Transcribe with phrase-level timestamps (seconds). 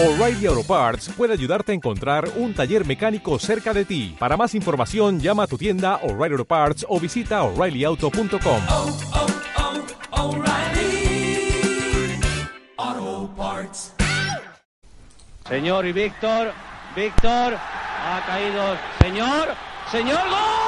[0.00, 4.14] O'Reilly Auto Parts puede ayudarte a encontrar un taller mecánico cerca de ti.
[4.16, 8.62] Para más información, llama a tu tienda O'Reilly Auto Parts o visita oreillyauto.com.
[8.68, 8.96] oh,
[12.78, 13.92] oh, Parts.
[15.48, 16.52] Señor y Víctor,
[16.94, 18.76] Víctor, ha caído.
[19.00, 19.48] Señor,
[19.90, 20.67] señor, gol.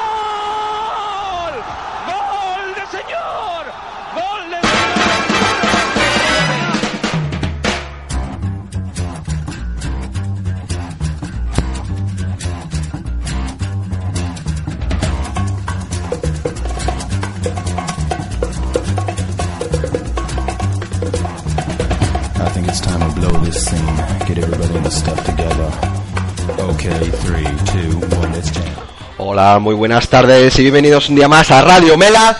[29.19, 32.37] Hola, muy buenas tardes y bienvenidos un día más a Radio Mela.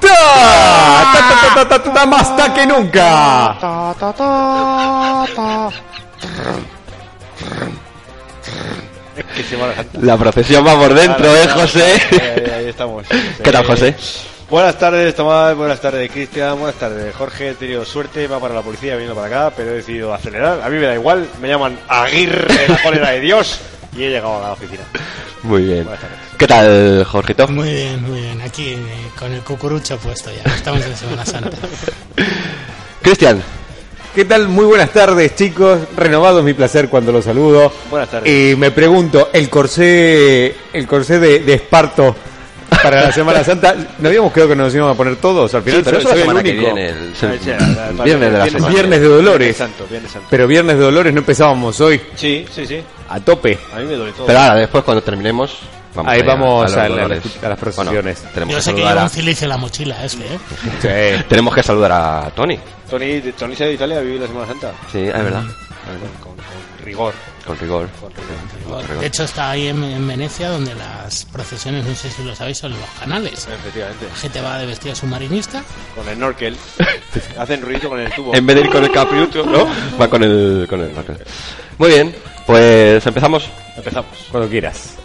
[0.00, 0.08] ¡Ta!
[0.08, 3.56] ¡Ta, ta, ta, ta, ta, ta, ¡Más ta que nunca!
[10.00, 12.00] La procesión va por dentro, ¿eh, José?
[12.56, 13.04] Ahí estamos.
[13.42, 13.96] ¿Qué tal, José?
[14.52, 15.56] Buenas tardes, Tomás.
[15.56, 16.58] Buenas tardes, Cristian.
[16.58, 17.48] Buenas tardes, Jorge.
[17.48, 20.60] He tenido suerte, va para la policía viniendo para acá, pero he decidido acelerar.
[20.60, 23.58] A mí me da igual, me llaman Aguirre, la cólera de Dios,
[23.96, 24.82] y he llegado a la oficina.
[25.42, 25.84] Muy bien.
[25.84, 26.18] Buenas tardes.
[26.36, 27.48] ¿Qué tal, Jorgito?
[27.48, 28.42] Muy bien, muy bien.
[28.42, 28.78] Aquí eh,
[29.18, 30.42] con el cucurucho puesto ya.
[30.54, 31.56] Estamos en Semana Santa.
[33.00, 33.42] Cristian,
[34.14, 34.48] ¿Qué tal?
[34.48, 35.80] Muy buenas tardes, chicos.
[35.96, 37.72] Renovado es mi placer cuando los saludo.
[37.88, 38.30] Buenas tardes.
[38.30, 42.14] Y me pregunto, el corsé, el corsé de, de esparto
[42.82, 45.54] para la Semana Santa, ¿no habíamos quedado que nos íbamos a poner todos?
[45.54, 46.64] Al final Sí, pero soy, soy el semana que único.
[46.74, 47.12] viene, el,
[48.04, 48.68] viernes de la semana.
[48.72, 49.38] Viernes de Dolores.
[49.38, 50.28] Viernes Santo, Viernes Santo.
[50.30, 52.82] Pero Viernes de Dolores no empezábamos hoy, Sí, sí, sí.
[53.08, 53.58] a tope.
[53.74, 54.26] A mí me duele todo.
[54.26, 55.58] Pero ahora, después, cuando terminemos,
[55.94, 57.22] vamos Ahí vamos a la- dolores.
[57.42, 58.18] a las procesiones.
[58.18, 60.38] Bueno, tenemos, Yo que sé que lleva un cilicio en la mochila ese, ¿eh?
[61.18, 61.24] Sí.
[61.28, 62.58] tenemos que saludar a Tony.
[62.90, 64.72] Tony, Tony se ha ido a Italia a vivir la Semana Santa.
[64.90, 65.42] Sí, es verdad.
[66.22, 66.42] Con- con
[66.82, 67.14] rigor.
[67.46, 67.88] Con rigor.
[68.00, 68.50] Con rigor.
[68.68, 69.00] Con rigor.
[69.00, 72.58] De hecho, está ahí en, en Venecia donde las procesiones, no sé si lo sabéis,
[72.58, 73.48] son los canales.
[73.48, 74.06] Efectivamente.
[74.08, 75.62] La gente va de vestido submarinista.
[75.94, 76.56] Con el snorkel.
[77.38, 78.34] Hacen ruido con el tubo.
[78.34, 79.66] En vez de ir con el capriucho, ¿no?
[80.00, 80.66] Va con el...
[80.68, 80.92] Con el
[81.78, 82.14] Muy bien,
[82.46, 83.48] pues empezamos.
[83.76, 84.28] Empezamos.
[84.30, 84.96] Cuando quieras.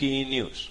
[0.00, 0.70] Lambuki News.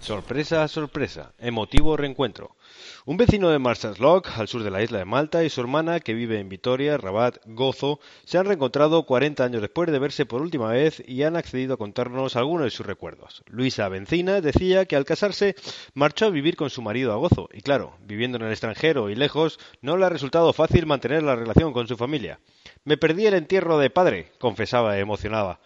[0.00, 1.32] Sorpresa, sorpresa.
[1.38, 2.56] Emotivo reencuentro.
[3.04, 6.14] Un vecino de Marshallock, al sur de la isla de Malta, y su hermana, que
[6.14, 10.70] vive en Vitoria, Rabat, Gozo, se han reencontrado 40 años después de verse por última
[10.70, 13.44] vez y han accedido a contarnos algunos de sus recuerdos.
[13.46, 15.54] Luisa Bencina decía que al casarse
[15.94, 19.14] marchó a vivir con su marido a Gozo, y claro, viviendo en el extranjero y
[19.14, 22.40] lejos, no le ha resultado fácil mantener la relación con su familia.
[22.84, 25.60] Me perdí el entierro de padre, confesaba emocionada.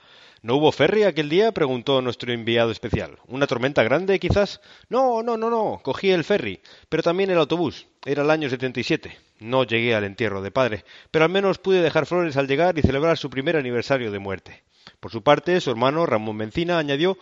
[0.45, 1.53] ¿No hubo ferry aquel día?
[1.53, 3.17] preguntó nuestro enviado especial.
[3.29, 4.61] ¿Una tormenta grande, quizás?
[4.89, 5.81] No, no, no, no.
[5.85, 7.87] Cogí el ferry, pero también el autobús.
[8.05, 9.17] Era el año 77.
[9.39, 12.83] No llegué al entierro de padre, pero al menos pude dejar flores al llegar y
[12.83, 14.65] celebrar su primer aniversario de muerte.
[14.99, 17.19] Por su parte, su hermano Ramón Bencina añadió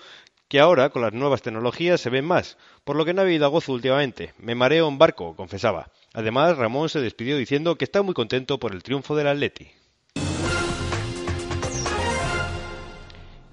[0.48, 3.50] que ahora, con las nuevas tecnologías, se ven más, por lo que no ha habido
[3.50, 4.32] gozo últimamente.
[4.38, 5.90] Me mareo en barco, confesaba.
[6.14, 9.72] Además, Ramón se despidió diciendo que está muy contento por el triunfo del Atleti.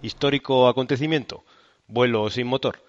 [0.07, 1.43] Histórico acontecimiento.
[1.85, 2.81] Vuelo sin motor.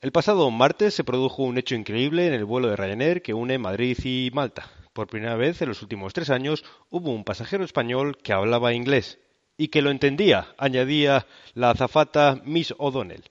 [0.00, 3.58] El pasado martes se produjo un hecho increíble en el vuelo de Ryanair que une
[3.58, 4.70] Madrid y Malta.
[4.94, 9.18] Por primera vez en los últimos tres años hubo un pasajero español que hablaba inglés
[9.58, 13.24] y que lo entendía, añadía la azafata Miss O'Donnell.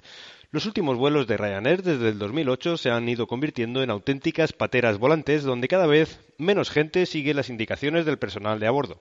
[0.52, 5.00] Los últimos vuelos de Ryanair desde el 2008 se han ido convirtiendo en auténticas pateras
[5.00, 9.00] volantes donde cada vez menos gente sigue las indicaciones del personal de a bordo.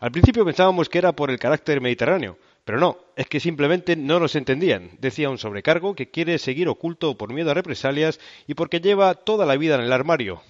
[0.00, 4.20] Al principio pensábamos que era por el carácter mediterráneo, pero no, es que simplemente no
[4.20, 8.80] nos entendían, decía un sobrecargo que quiere seguir oculto por miedo a represalias y porque
[8.80, 10.42] lleva toda la vida en el armario.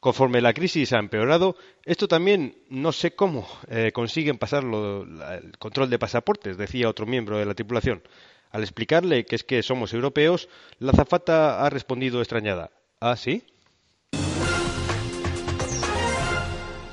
[0.00, 5.90] Conforme la crisis ha empeorado, esto también no sé cómo eh, consiguen pasar el control
[5.90, 8.02] de pasaportes, decía otro miembro de la tripulación.
[8.50, 10.48] Al explicarle que es que somos europeos,
[10.78, 12.70] la azafata ha respondido extrañada.
[13.00, 13.42] ¿Ah, sí?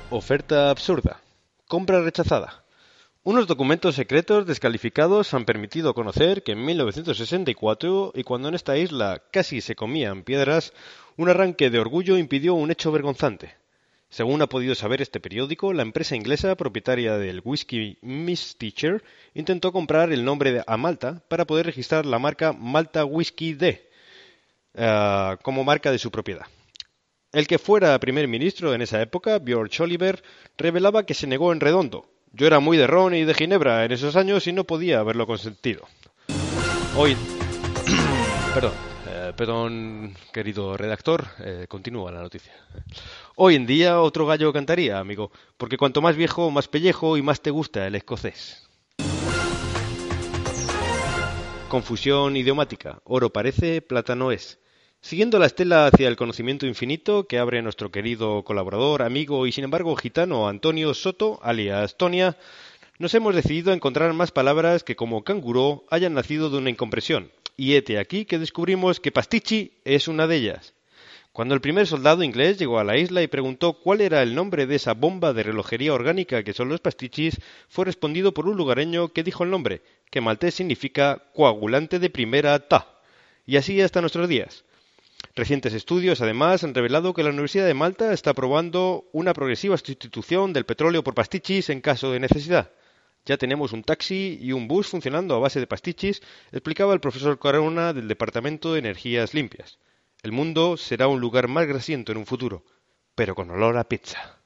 [0.10, 1.22] Oferta absurda.
[1.68, 2.63] Compra rechazada.
[3.26, 9.24] Unos documentos secretos descalificados han permitido conocer que en 1964, y cuando en esta isla
[9.32, 10.74] casi se comían piedras,
[11.16, 13.56] un arranque de orgullo impidió un hecho vergonzante.
[14.10, 19.02] Según ha podido saber este periódico, la empresa inglesa propietaria del whisky Miss Teacher
[19.34, 23.90] intentó comprar el nombre de- a Malta para poder registrar la marca Malta Whisky D
[24.76, 26.46] eh, como marca de su propiedad.
[27.32, 30.22] El que fuera primer ministro en esa época, Björn Oliver,
[30.58, 32.10] revelaba que se negó en redondo.
[32.36, 35.28] Yo era muy de ron y de ginebra en esos años y no podía haberlo
[35.28, 35.88] consentido.
[36.98, 37.16] Hoy...
[38.56, 38.74] perdón,
[39.08, 42.54] eh, perdón, querido redactor, eh, continúa la noticia.
[43.36, 47.40] Hoy en día otro gallo cantaría, amigo, porque cuanto más viejo, más pellejo y más
[47.40, 48.68] te gusta el escocés.
[51.70, 53.00] Confusión idiomática.
[53.04, 54.60] Oro parece, plata no es.
[55.04, 59.66] Siguiendo la estela hacia el conocimiento infinito que abre nuestro querido colaborador, amigo y sin
[59.66, 62.38] embargo gitano Antonio Soto, alias Tonia,
[63.00, 67.32] nos hemos decidido a encontrar más palabras que como canguro hayan nacido de una incompresión.
[67.58, 70.74] Y hete aquí que descubrimos que pastichi es una de ellas.
[71.34, 74.68] Cuando el primer soldado inglés llegó a la isla y preguntó cuál era el nombre
[74.68, 79.10] de esa bomba de relojería orgánica que son los pastichis, fue respondido por un lugareño
[79.10, 82.88] que dijo el nombre, que maltés significa coagulante de primera ta.
[83.46, 84.64] Y así hasta nuestros días.
[85.36, 90.54] Recientes estudios, además, han revelado que la Universidad de Malta está probando una progresiva sustitución
[90.54, 92.72] del petróleo por pastichis en caso de necesidad.
[93.26, 96.22] Ya tenemos un taxi y un bus funcionando a base de pastichis,
[96.52, 99.80] explicaba el profesor Corona del Departamento de Energías Limpias.
[100.22, 102.64] El mundo será un lugar más grasiento en un futuro,
[103.16, 104.38] pero con olor a pizza.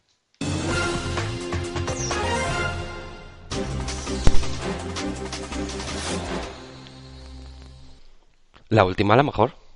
[8.69, 9.66] La última, la mejor.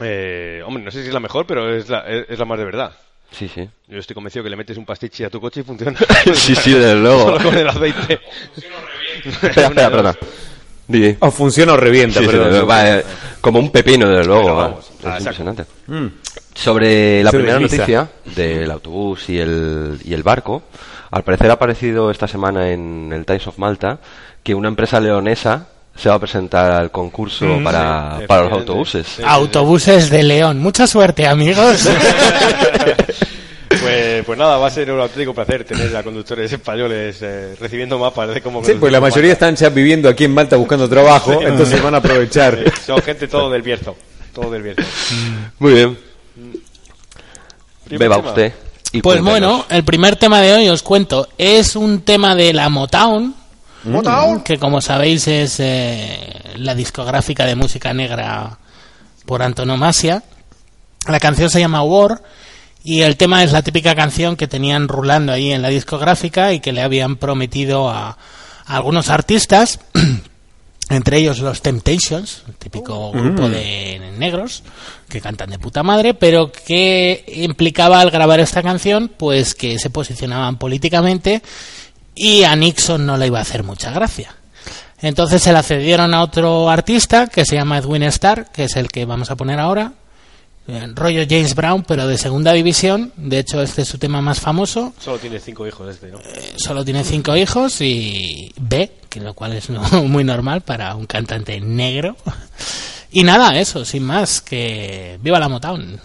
[0.00, 2.58] Eh, hombre, no sé si es la mejor, pero es la, es, es la más
[2.58, 2.92] de verdad.
[3.30, 3.68] Sí, sí.
[3.88, 5.98] Yo estoy convencido que le metes un pastichi a tu coche y funciona.
[6.34, 7.24] Sí, sí, desde luego.
[7.38, 8.20] Solo con el aceite.
[9.24, 10.16] espera, espera, perdona.
[11.20, 12.44] O funciona o revienta, Sí, sí, perdón.
[12.46, 12.66] desde luego.
[12.68, 13.04] Va, eh,
[13.42, 14.42] como un pepino, desde luego.
[14.44, 14.62] Pero va.
[14.68, 15.18] vamos, Es ah, exacto.
[15.20, 15.64] impresionante.
[15.86, 16.06] Mm.
[16.54, 17.76] Sobre la Se primera desliza.
[17.82, 20.62] noticia del autobús y el, y el barco,
[21.10, 23.98] al parecer ha aparecido esta semana en el Times of Malta
[24.42, 25.68] que una empresa leonesa
[26.00, 27.64] se va a presentar al concurso Mm.
[27.64, 29.06] para, Sí, para los autobuses.
[29.16, 29.22] Sí.
[29.26, 30.58] Autobuses de León.
[30.58, 31.88] Mucha suerte, amigos.
[33.80, 37.98] Pues, pues nada, va a ser un auténtico placer tener a conductores españoles eh, recibiendo
[37.98, 41.40] mapas de cómo Sí, pues la mayoría están ya viviendo aquí en Malta buscando trabajo,
[41.42, 42.58] entonces van a aprovechar.
[42.64, 43.94] Sí, son gente todo del Bierzo.
[44.34, 44.82] Todo del Bierzo.
[45.58, 45.98] Muy bien.
[47.90, 48.28] Beba tema.
[48.28, 48.52] usted.
[48.92, 49.50] y Pues cuéntenos.
[49.50, 51.28] bueno, el primer tema de hoy os cuento.
[51.38, 53.34] Es un tema de la Motown.
[54.42, 58.58] Que como sabéis es eh, la discográfica de música negra
[59.24, 60.22] por antonomasia.
[61.06, 62.22] La canción se llama War
[62.82, 66.60] y el tema es la típica canción que tenían rulando ahí en la discográfica y
[66.60, 68.16] que le habían prometido a,
[68.66, 69.80] a algunos artistas,
[70.90, 74.62] entre ellos los Temptations, el típico grupo de negros
[75.08, 79.90] que cantan de puta madre, pero que implicaba al grabar esta canción pues que se
[79.90, 81.42] posicionaban políticamente
[82.18, 84.34] y a Nixon no le iba a hacer mucha gracia.
[85.00, 88.88] Entonces se la cedieron a otro artista que se llama Edwin Starr, que es el
[88.88, 89.92] que vamos a poner ahora,
[90.66, 93.12] eh, rollo James Brown, pero de segunda división.
[93.16, 94.92] De hecho, este es su tema más famoso.
[94.98, 96.18] Solo tiene cinco hijos este, ¿no?
[96.18, 100.94] Eh, Solo tiene cinco hijos y B, que lo cual es no- muy normal para
[100.96, 102.16] un cantante negro.
[103.10, 105.98] Y nada, eso, sin más, que viva la Motown.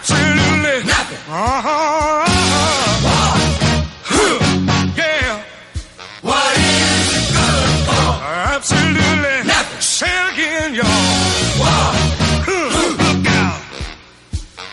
[0.00, 1.18] Absolutely nothing.
[1.28, 2.24] Uh-huh.
[4.96, 5.44] Yeah.
[6.22, 8.08] What is it good for?
[8.24, 9.80] Absolutely nothing.
[9.82, 10.88] Say it again, y'all.
[12.48, 13.60] Look out.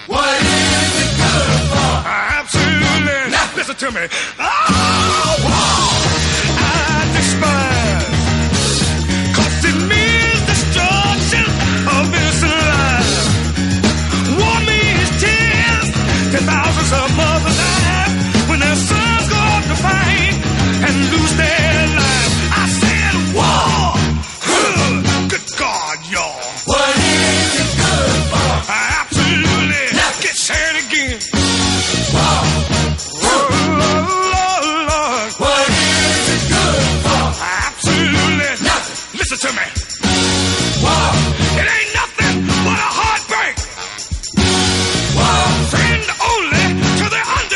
[0.08, 1.92] What is it good for?
[2.40, 3.58] Absolutely nothing.
[3.58, 4.08] Listen to me.
[4.40, 4.97] Oh,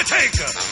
[0.02, 0.71] Undertaker.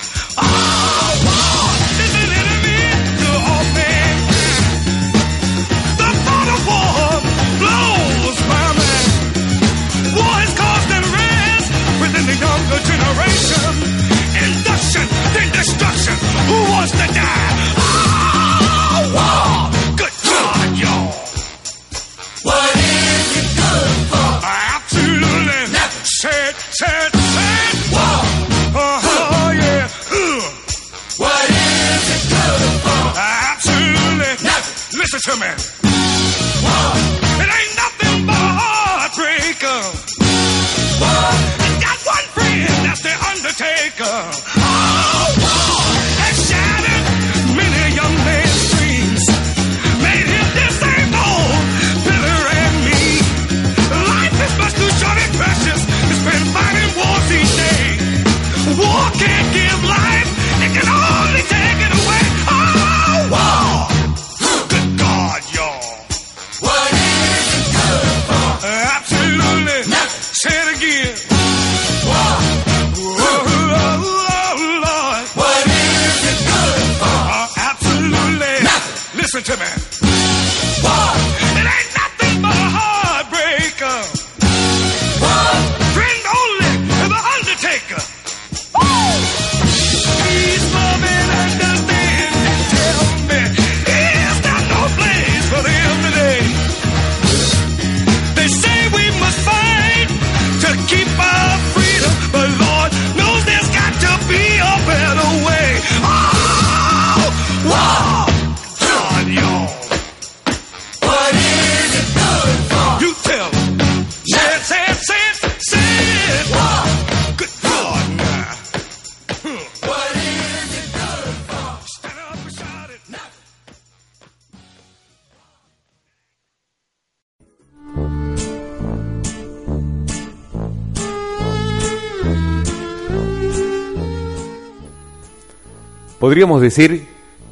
[136.20, 137.08] Podríamos decir,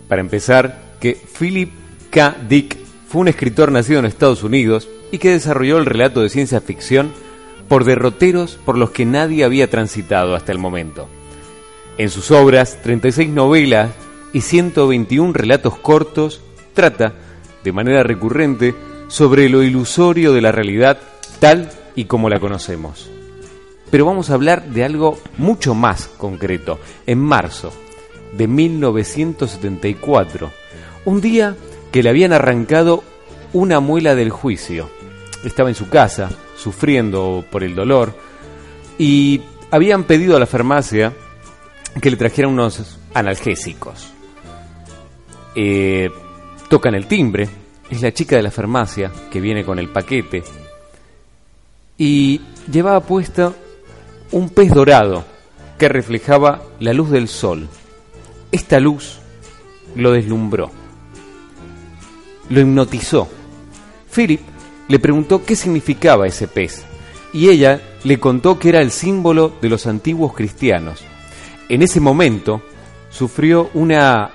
[0.09, 1.71] para empezar, que Philip
[2.09, 2.35] K.
[2.49, 6.59] Dick fue un escritor nacido en Estados Unidos y que desarrolló el relato de ciencia
[6.59, 7.11] ficción
[7.69, 11.07] por derroteros por los que nadie había transitado hasta el momento.
[11.97, 13.91] En sus obras, 36 novelas
[14.33, 16.41] y 121 relatos cortos,
[16.73, 17.13] trata,
[17.63, 18.75] de manera recurrente,
[19.07, 20.99] sobre lo ilusorio de la realidad
[21.39, 23.09] tal y como la conocemos.
[23.89, 26.77] Pero vamos a hablar de algo mucho más concreto.
[27.05, 27.71] En marzo
[28.33, 30.51] de 1974,
[31.05, 31.55] un día
[31.91, 33.03] que le habían arrancado
[33.53, 34.89] una muela del juicio.
[35.43, 38.13] Estaba en su casa, sufriendo por el dolor,
[38.97, 39.41] y
[39.71, 41.13] habían pedido a la farmacia
[42.01, 44.11] que le trajeran unos analgésicos.
[45.55, 46.09] Eh,
[46.69, 47.47] tocan el timbre,
[47.89, 50.43] es la chica de la farmacia que viene con el paquete,
[51.97, 52.41] y
[52.71, 53.53] llevaba puesta
[54.31, 55.23] un pez dorado
[55.77, 57.67] que reflejaba la luz del sol.
[58.51, 59.19] Esta luz
[59.95, 60.71] lo deslumbró,
[62.49, 63.27] lo hipnotizó.
[64.13, 64.41] Philip
[64.87, 66.85] le preguntó qué significaba ese pez
[67.33, 71.03] y ella le contó que era el símbolo de los antiguos cristianos.
[71.69, 72.61] En ese momento
[73.09, 74.31] sufrió una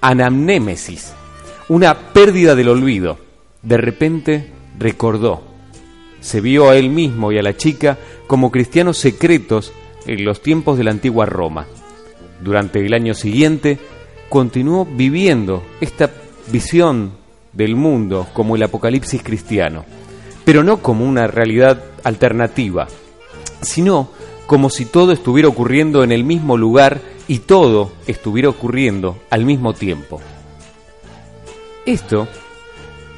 [0.00, 1.12] anamnémesis,
[1.68, 3.18] una pérdida del olvido.
[3.62, 5.42] De repente recordó.
[6.20, 9.72] Se vio a él mismo y a la chica como cristianos secretos
[10.06, 11.66] en los tiempos de la antigua Roma.
[12.40, 13.78] Durante el año siguiente
[14.28, 16.10] continuó viviendo esta
[16.48, 17.12] visión
[17.52, 19.84] del mundo como el apocalipsis cristiano,
[20.44, 22.86] pero no como una realidad alternativa,
[23.62, 24.10] sino
[24.46, 29.74] como si todo estuviera ocurriendo en el mismo lugar y todo estuviera ocurriendo al mismo
[29.74, 30.20] tiempo.
[31.84, 32.28] Esto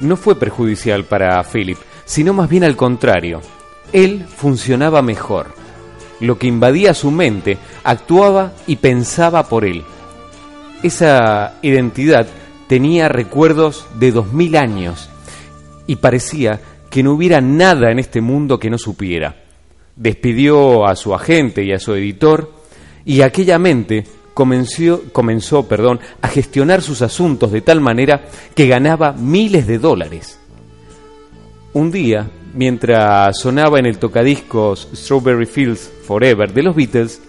[0.01, 3.41] no fue perjudicial para Philip, sino más bien al contrario.
[3.93, 5.58] Él funcionaba mejor.
[6.21, 9.85] Lo que invadía su mente actuaba y pensaba por él.
[10.83, 12.27] Esa identidad
[12.69, 15.09] tenía recuerdos de dos mil años
[15.87, 16.61] y parecía
[16.91, 19.37] que no hubiera nada en este mundo que no supiera.
[19.97, 22.53] Despidió a su agente y a su editor
[23.05, 29.13] y aquella mente comenzó, comenzó perdón, a gestionar sus asuntos de tal manera que ganaba
[29.13, 30.39] miles de dólares.
[31.73, 37.23] Un día, mientras sonaba en el tocadiscos Strawberry Fields Forever de los Beatles,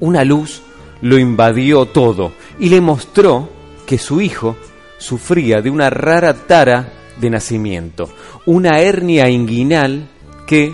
[0.00, 0.62] una luz
[1.02, 3.50] lo invadió todo y le mostró
[3.84, 4.56] que su hijo
[4.96, 8.08] sufría de una rara tara de nacimiento,
[8.46, 10.08] una hernia inguinal
[10.46, 10.72] que,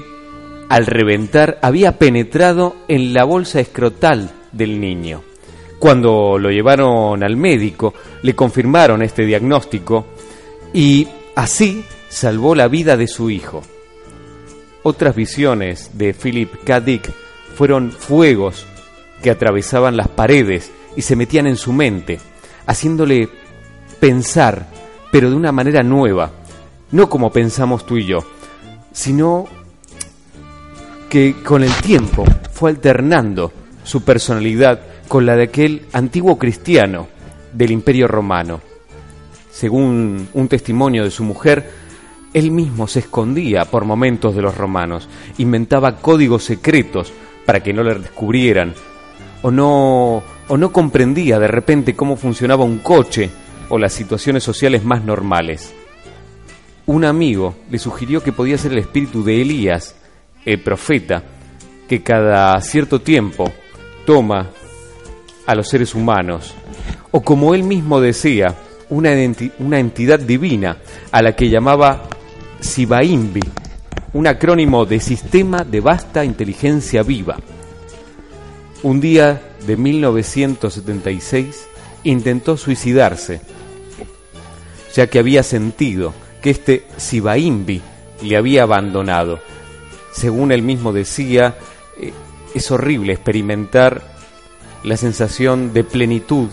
[0.68, 5.22] al reventar, había penetrado en la bolsa escrotal del niño.
[5.80, 10.06] Cuando lo llevaron al médico, le confirmaron este diagnóstico
[10.72, 13.62] y así salvó la vida de su hijo.
[14.82, 16.82] Otras visiones de Philip K.
[17.54, 18.66] Fueron fuegos
[19.22, 22.20] que atravesaban las paredes y se metían en su mente,
[22.66, 23.28] haciéndole
[24.00, 24.66] pensar,
[25.10, 26.30] pero de una manera nueva,
[26.92, 28.18] no como pensamos tú y yo,
[28.92, 29.46] sino
[31.08, 37.08] que con el tiempo fue alternando su personalidad con la de aquel antiguo cristiano
[37.52, 38.60] del Imperio Romano.
[39.50, 41.70] Según un testimonio de su mujer,
[42.34, 45.08] él mismo se escondía por momentos de los romanos,
[45.38, 47.12] inventaba códigos secretos
[47.46, 48.74] para que no le descubrieran,
[49.42, 53.30] o no, o no comprendía de repente cómo funcionaba un coche
[53.70, 55.74] o las situaciones sociales más normales.
[56.86, 59.96] Un amigo le sugirió que podía ser el espíritu de Elías,
[60.44, 61.22] el profeta,
[61.88, 63.50] que cada cierto tiempo
[64.06, 64.50] toma
[65.46, 66.54] a los seres humanos,
[67.10, 68.54] o como él mismo decía,
[68.90, 69.10] una,
[69.58, 70.78] una entidad divina
[71.10, 72.08] a la que llamaba
[72.60, 73.40] Sibaimbi,
[74.14, 77.36] un acrónimo de Sistema de Vasta Inteligencia Viva.
[78.82, 81.68] Un día de 1976
[82.04, 83.40] intentó suicidarse,
[84.94, 87.80] ya que había sentido que este Sibaimbi
[88.22, 89.38] le había abandonado.
[90.12, 91.56] Según él mismo decía,
[92.00, 92.12] eh,
[92.54, 94.02] es horrible experimentar
[94.82, 96.48] la sensación de plenitud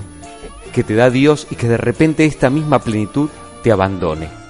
[0.72, 3.30] que te da Dios y que de repente esta misma plenitud
[3.64, 4.45] te abandone.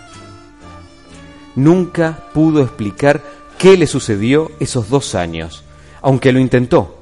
[1.56, 3.22] Nunca pudo explicar
[3.58, 5.64] qué le sucedió esos dos años,
[6.02, 7.00] aunque lo intentó.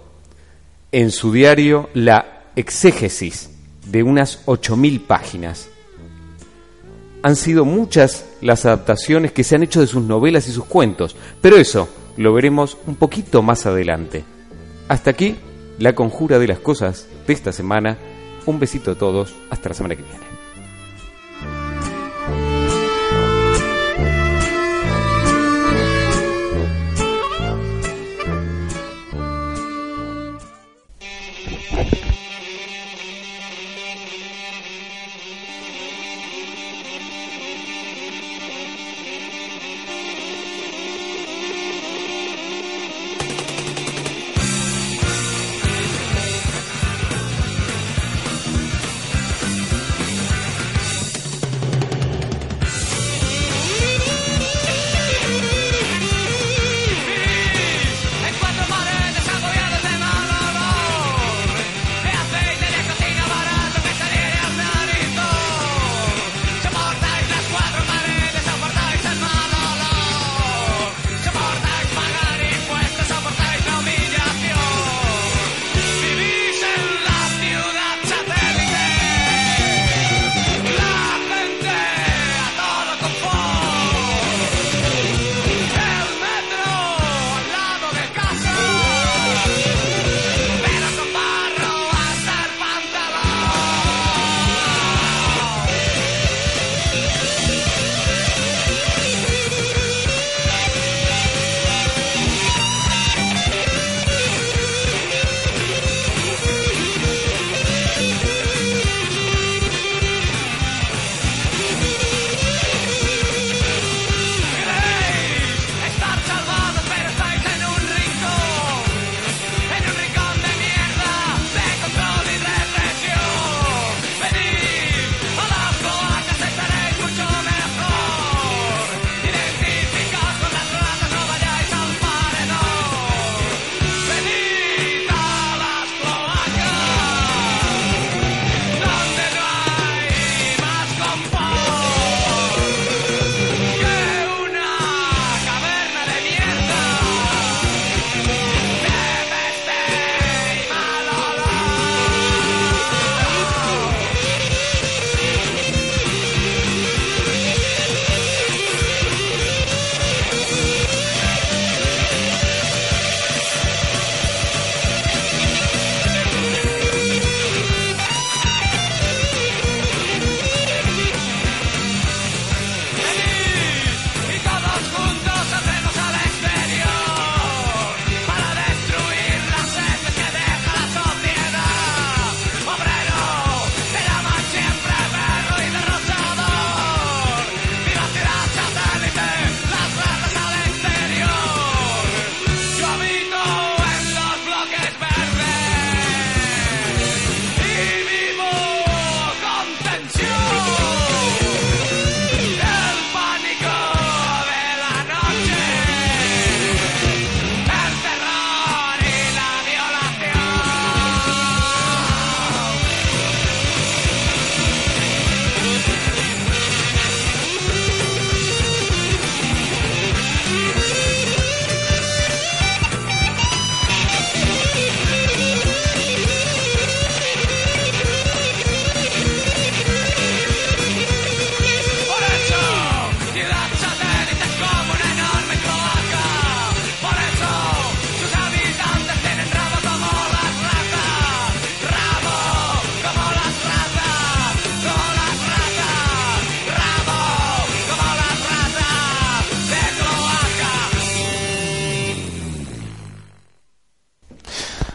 [0.91, 3.49] En su diario, la exégesis
[3.87, 5.69] de unas ocho mil páginas.
[7.23, 11.15] Han sido muchas las adaptaciones que se han hecho de sus novelas y sus cuentos,
[11.41, 14.23] pero eso lo veremos un poquito más adelante.
[14.87, 15.37] Hasta aquí
[15.79, 17.97] la conjura de las cosas de esta semana.
[18.45, 20.32] Un besito a todos, hasta la semana que viene.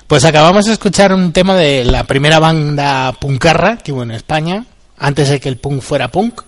[0.09, 4.65] Pues acabamos de escuchar un tema de la primera banda puncarra que hubo en España,
[4.97, 6.41] antes de que el punk fuera punk,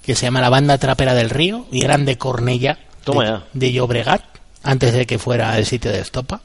[0.00, 4.22] que se llama la Banda Trapera del Río, y eran de Cornella, Toma de, Llobregat,
[4.62, 6.40] antes de que fuera el sitio de Estopa.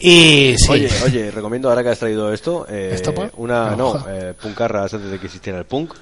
[0.00, 3.30] Y sí, Oye, oye, recomiendo ahora que has traído esto, eh, ¿Estopa?
[3.36, 3.94] una, No.
[3.94, 5.94] no, eh, antes de que existiera el punk,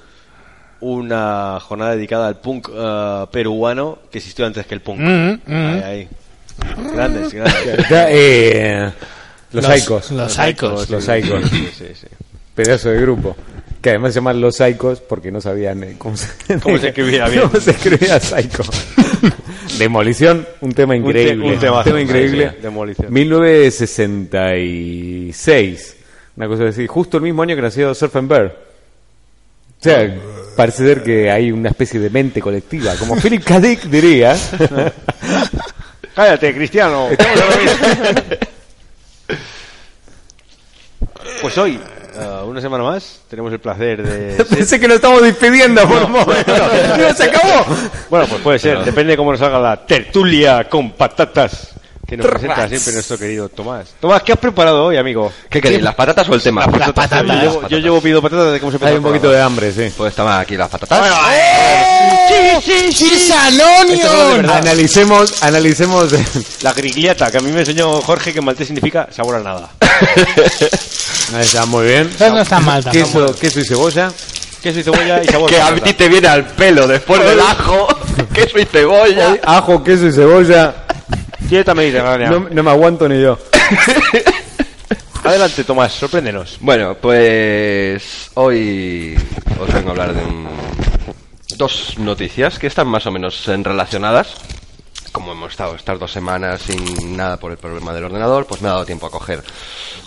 [0.79, 4.99] una jornada dedicada al punk eh, peruano que existió antes que el punk.
[4.99, 5.67] Mm, mm.
[5.67, 6.09] Ahí, ahí.
[6.93, 7.33] Grandes,
[7.91, 8.89] eh,
[9.53, 10.11] los Icos.
[10.11, 10.89] los Icos.
[10.89, 11.49] Los Icos.
[11.49, 12.07] Sí, sí, sí.
[12.55, 13.35] Pedazo de grupo.
[13.81, 16.27] Que además se llaman Los Icos porque no sabían eh, cómo se,
[16.61, 17.41] Cómo se escribía bien.
[17.47, 18.61] cómo se escribía Psycho.
[19.79, 21.53] Demolición, un tema Un te- increíble.
[21.53, 22.51] un temazo, tema increíble.
[22.61, 23.11] Demolición.
[23.11, 25.95] 1966.
[26.37, 26.85] Una cosa así.
[26.87, 28.45] Justo el mismo año que nació Surf and Bear.
[29.79, 30.15] O sea,
[30.55, 32.93] parece ser que hay una especie de mente colectiva.
[32.95, 33.59] Como Philip K.
[33.59, 34.35] Dick diría.
[36.15, 37.09] Cállate, Cristiano.
[41.41, 41.79] Pues hoy,
[42.13, 44.43] eh, una semana más, tenemos el placer de...
[44.49, 46.53] Pensé que lo estamos despidiendo por un momento.
[46.97, 47.65] ¡No, se acabó!
[48.09, 51.73] Bueno, pues puede ser, depende de cómo nos salga la tertulia con patatas
[52.11, 53.87] que nos presenta siempre nuestro querido Tomás.
[54.01, 55.31] Tomás, ¿qué has preparado hoy, amigo?
[55.49, 55.81] ¿Qué queréis?
[55.81, 56.67] ¿Las patatas o el tema?
[56.67, 57.25] Las patatas.
[57.25, 59.93] Yo llevo, yo llevo pido patatas que hemos empezado Hay un poquito de hambre, sí.
[59.95, 61.09] Pues toma aquí las patatas.
[62.27, 63.17] ¡Sí, sí, sí!
[63.29, 64.49] ¡Sanonion!
[64.49, 66.11] Analicemos, analicemos.
[66.63, 69.69] La grigliata, que a mí me enseñó Jorge que en maltés significa sabor a nada.
[71.39, 72.11] Está, muy bien.
[72.19, 73.27] Pero no está mal tampoco.
[73.27, 74.11] Queso, queso y cebolla.
[74.61, 77.87] Queso y cebolla y sabor Que a ti te viene al pelo después del ajo,
[78.33, 79.37] queso y cebolla.
[79.43, 80.75] Ajo, queso y cebolla.
[81.51, 82.29] Dieta mediterránea.
[82.29, 83.37] No, no me aguanto ni yo.
[85.25, 86.55] Adelante, Tomás, sorpréndenos.
[86.61, 89.15] Bueno, pues hoy
[89.59, 90.47] os vengo a hablar de un-
[91.57, 94.33] dos noticias que están más o menos en relacionadas.
[95.11, 98.69] Como hemos estado estas dos semanas sin nada por el problema del ordenador, pues me
[98.69, 99.43] ha dado tiempo a coger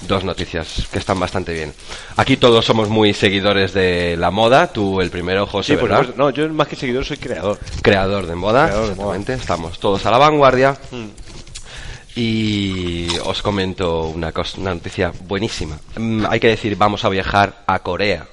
[0.09, 1.75] dos noticias que están bastante bien.
[2.17, 6.05] Aquí todos somos muy seguidores de la moda, tú el primero, José, Sí, por ¿verdad?
[6.07, 6.23] supuesto.
[6.23, 7.59] No, yo más que seguidor soy creador.
[7.83, 9.17] creador de moda, Creador de moda.
[9.17, 9.35] exactamente.
[9.35, 10.75] Estamos todos a la vanguardia.
[12.17, 15.79] Y os comento una, cosa, una noticia buenísima.
[15.97, 18.27] Mm, hay que decir, vamos a viajar a Corea.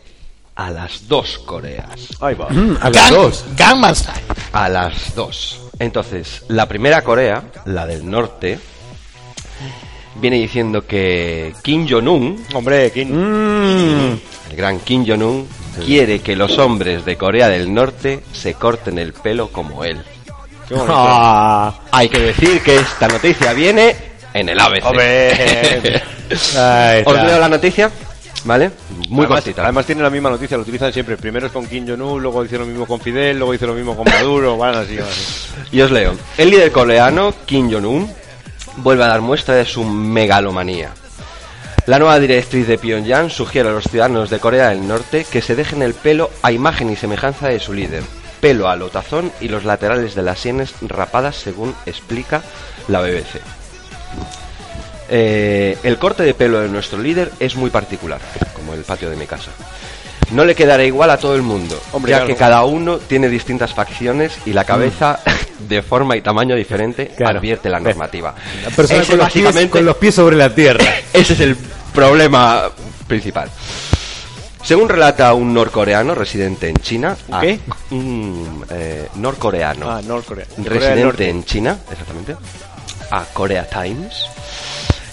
[0.56, 2.00] A las dos Coreas.
[2.20, 2.48] Ahí va.
[2.82, 3.46] A las Gang- dos.
[3.58, 4.22] Gangnam Style.
[4.52, 5.60] A las dos.
[5.80, 8.60] Entonces, la primera Corea, la del norte,
[10.16, 13.10] viene diciendo que Kim Jong-un, Hombre, ¿quién?
[14.12, 14.20] Mm.
[14.52, 15.48] el gran Kim Jong-un,
[15.86, 20.04] quiere que los hombres de Corea del Norte se corten el pelo como él.
[20.88, 23.96] Ah, Hay que decir que esta noticia viene
[24.34, 24.84] en el ABC.
[26.58, 27.24] Ahí Os está.
[27.26, 27.92] leo la noticia,
[28.46, 28.72] ¿vale?
[29.10, 29.64] Muy además, cortita.
[29.64, 31.18] además tiene la misma noticia, lo utilizan siempre.
[31.18, 33.96] Primero es con Kim Jong-un, luego dice lo mismo con Fidel, luego dice lo mismo
[33.96, 35.22] con Maduro, van así, van así.
[35.72, 36.14] Y os leo.
[36.38, 38.10] El líder coreano, Kim Jong-un,
[38.78, 40.92] vuelve a dar muestra de su megalomanía.
[41.88, 45.56] La nueva directriz de Pyongyang sugiere a los ciudadanos de Corea del Norte que se
[45.56, 48.04] dejen el pelo a imagen y semejanza de su líder.
[48.42, 52.42] Pelo a lotazón y los laterales de las sienes rapadas según explica
[52.88, 53.40] la BBC.
[55.10, 58.20] Eh, el corte de pelo de nuestro líder es muy particular,
[58.56, 59.52] como el patio de mi casa.
[60.32, 62.28] No le quedará igual a todo el mundo, Hombre, ya claro.
[62.28, 65.20] que cada uno tiene distintas facciones y la cabeza
[65.68, 67.40] de forma y tamaño diferente Claro.
[67.40, 68.34] advierte la normativa.
[68.64, 70.84] La persona con los, pies, con los pies sobre la tierra.
[71.14, 71.58] ese es el
[71.94, 72.70] problema
[73.08, 73.50] principal.
[74.72, 77.60] Según relata un norcoreano residente en China, ¿Un a- qué?
[77.90, 80.46] un eh, norcoreano Ah, Norcorea.
[80.46, 82.38] Corea del residente en China, exactamente,
[83.12, 84.14] a Korea Times.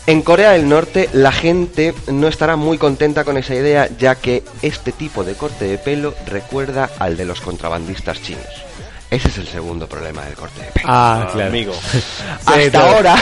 [0.07, 4.45] En Corea del Norte la gente no estará muy contenta con esa idea, ya que
[4.63, 8.68] este tipo de corte de pelo recuerda al de los contrabandistas chinos.
[9.11, 10.87] Ese es el segundo problema del corte de pelo.
[10.89, 11.49] Ah, Ah, claro.
[11.49, 11.73] amigo.
[12.47, 13.17] Hasta ahora,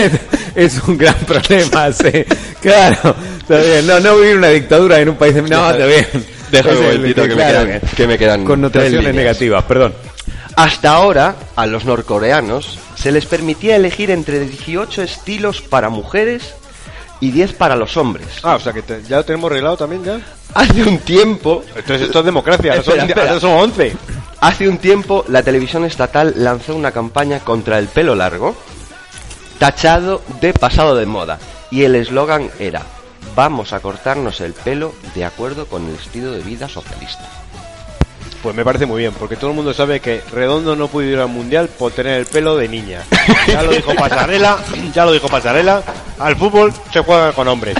[0.54, 2.24] es un gran problema, sí.
[2.60, 3.86] Claro, está bien.
[3.86, 5.42] No, no vivir una dictadura en un país de...
[5.42, 6.06] No, está bien.
[6.52, 9.94] Déjame un el- momentito que me quedan- que me quedan Connotaciones negativas, perdón.
[10.56, 16.54] Hasta ahora, a los norcoreanos se les permitía elegir entre 18 estilos para mujeres
[17.20, 18.26] y 10 para los hombres.
[18.42, 20.20] Ah, o sea que te- ya lo tenemos arreglado también ya.
[20.54, 23.96] Hace un tiempo, Entonces esto es democracia, ahora son, ahora son 11.
[24.40, 28.54] hace un tiempo la televisión estatal lanzó una campaña contra el pelo largo,
[29.58, 31.38] tachado de pasado de moda,
[31.70, 32.82] y el eslogan era
[33.34, 37.24] Vamos a cortarnos el pelo de acuerdo con el estilo de vida socialista.
[38.44, 41.18] Pues me parece muy bien, porque todo el mundo sabe que Redondo no pudo ir
[41.18, 43.00] al mundial por tener el pelo de niña.
[43.48, 44.58] Ya lo dijo Pasarela,
[44.92, 45.82] ya lo dijo Pasarela.
[46.18, 47.74] Al fútbol se juega con hombres.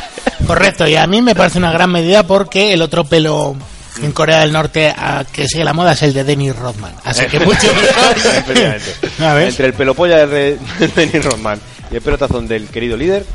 [0.46, 3.54] Correcto, y a mí me parece una gran medida porque el otro pelo
[4.02, 6.94] en Corea del Norte a que sigue la moda es el de Dennis Rodman.
[7.04, 7.68] Así que mucho
[8.48, 9.42] mejor.
[9.42, 10.58] Entre el pelo polla de
[10.96, 13.26] Dennis Rodman y el pelo tazón del querido líder,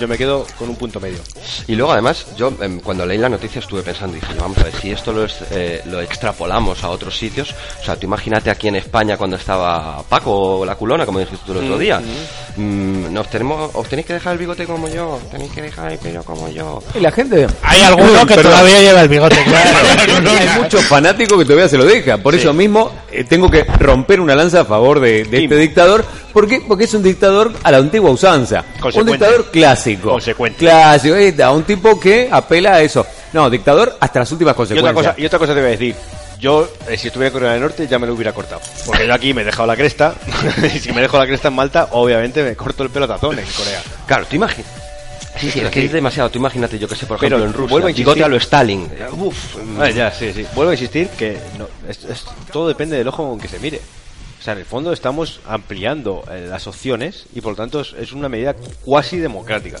[0.00, 1.18] yo me quedo con un punto medio.
[1.68, 4.72] Y luego, además, yo em, cuando leí la noticia estuve pensando, dije, vamos a ver,
[4.80, 8.68] si esto lo, es- eh, lo extrapolamos a otros sitios, o sea, tú imagínate aquí
[8.68, 12.00] en España cuando estaba Paco o la culona, como dijiste tú el otro día,
[12.56, 15.98] Mm, nos tenemos, os tenéis que dejar el bigote como yo, tenéis que dejar el
[15.98, 16.82] pelo como yo.
[16.94, 17.46] Y la gente...
[17.62, 18.52] Hay alguno que Perdón.
[18.52, 20.28] todavía lleva el bigote claro.
[20.30, 22.20] Hay muchos fanáticos que todavía se lo dejan.
[22.22, 26.04] Por eso mismo eh, tengo que romper una lanza a favor de, de este dictador.
[26.32, 26.60] ¿Por qué?
[26.66, 28.64] Porque es un dictador a la antigua usanza.
[28.94, 29.89] Un dictador clásico.
[29.96, 30.58] Consecuente.
[30.58, 31.14] Clásico.
[31.14, 33.06] ahí está, un tipo que apela a eso.
[33.32, 34.92] No, dictador hasta las últimas Y consecuencias.
[34.96, 35.94] otra, cosa, y otra cosa te voy a decir.
[36.38, 38.62] Yo, eh, si estuviera en Corea del Norte, ya me lo hubiera cortado.
[38.86, 40.14] Porque yo aquí me he dejado la cresta.
[40.74, 43.38] y si me dejo la cresta en Malta, obviamente me corto el pelo a tazón
[43.38, 43.82] en Corea.
[44.06, 44.70] Claro, tú imaginas.
[45.38, 46.30] Sí, sí, es que es demasiado.
[46.30, 48.28] Tú imagínate, yo que sé, por Pero ejemplo, en Rusia, vuelvo a insistir- bigote a
[48.28, 48.90] lo Stalin.
[49.12, 50.46] Uf, Ah, ya, sí, sí.
[50.54, 53.80] Vuelvo a insistir que no, es- es- todo depende del ojo con que se mire.
[54.40, 57.92] O sea, en el fondo estamos ampliando eh, las opciones y por lo tanto es,
[57.92, 59.78] es una medida cuasi democrática.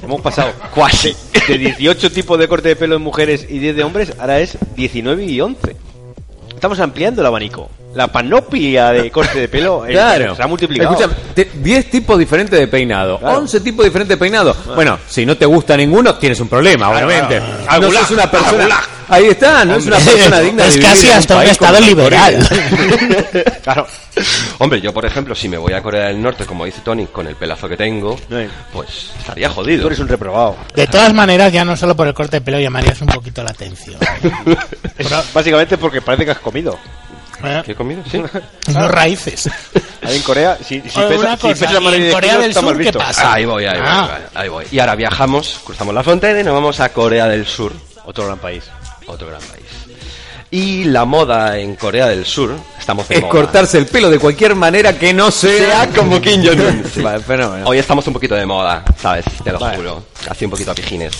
[0.00, 1.16] Hemos pasado Cuasi.
[1.48, 4.58] de 18 tipos de corte de pelo en mujeres y 10 de hombres, ahora es
[4.76, 5.76] 19 y 11.
[6.54, 7.68] Estamos ampliando el abanico.
[7.96, 10.36] La panoplia de corte de pelo eh, Claro.
[10.36, 10.94] se ha multiplicado.
[10.94, 13.38] Escucha, te- 10 tipos diferentes de peinado, Claro.
[13.38, 14.54] 11 tipos diferentes de peinado.
[14.74, 17.38] Bueno, si no te gusta ninguno, tienes un problema, Claro, obviamente.
[17.38, 17.52] claro.
[17.64, 18.80] No Al gulag, sos una persona.
[19.08, 21.52] Ahí está, no es una persona digna de es vivir casi en hasta un país
[21.52, 22.48] estado liberal.
[23.62, 23.86] claro.
[24.58, 27.26] Hombre, yo por ejemplo, si me voy a Corea del Norte, como dice Tony, con
[27.26, 28.18] el pelazo que tengo,
[28.72, 29.86] pues estaría Tú jodido.
[29.86, 30.56] eres un reprobado.
[30.74, 33.50] De todas maneras, ya no solo por el corte de pelo llamarías un poquito la
[33.50, 33.96] atención.
[35.34, 36.78] Básicamente porque parece que has comido.
[37.44, 37.62] ¿Eh?
[37.64, 38.02] ¿Qué he comido?
[38.10, 38.22] Sí.
[38.72, 39.48] No raíces.
[40.02, 42.02] Ahí en Corea, si, si Oye, pesa, una si cosa, pesa la ¿y mano en
[42.04, 42.98] de Corea del Sur qué visto.
[42.98, 43.32] pasa?
[43.32, 44.18] Ahí voy, ahí voy, Ah.
[44.34, 44.64] ahí voy.
[44.70, 47.72] Y ahora viajamos, cruzamos la frontera y nos vamos a Corea del Sur,
[48.04, 48.64] Otro gran país.
[49.06, 49.62] otro gran país.
[50.50, 53.30] Y la moda en Corea del Sur, estamos de Es moda.
[53.32, 56.84] cortarse el pelo de cualquier manera que no sea, Sea como Kim Jong-un.
[56.92, 57.00] Sí.
[57.02, 57.22] Vale.
[57.64, 59.24] Hoy estamos un poquito de moda, ¿sabes?
[59.42, 59.76] Te lo Vale.
[59.76, 60.04] juro.
[60.28, 61.12] Así un poquito a pijines.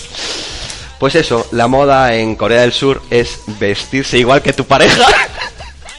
[0.99, 5.05] Pues eso, la moda en Corea del Sur es vestirse igual que tu pareja.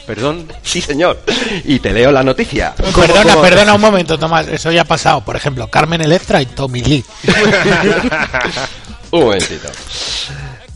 [0.09, 0.47] Perdón.
[0.63, 1.19] Sí, señor.
[1.65, 2.73] Y te leo la noticia.
[2.73, 4.47] Perdona, perdona un momento, Tomás.
[4.47, 5.21] Eso ya ha pasado.
[5.23, 7.05] Por ejemplo, Carmen Electra y Tommy Lee.
[9.11, 9.67] Un momentito.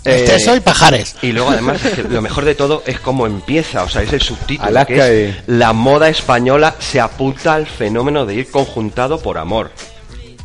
[0.03, 1.15] Este Eh, soy Pajares.
[1.23, 4.13] Y luego además es que lo mejor de todo es cómo empieza, o sea, es
[4.13, 8.51] el subtítulo Alaska que es y- La moda española se apunta al fenómeno de ir
[8.51, 9.71] conjuntado por amor.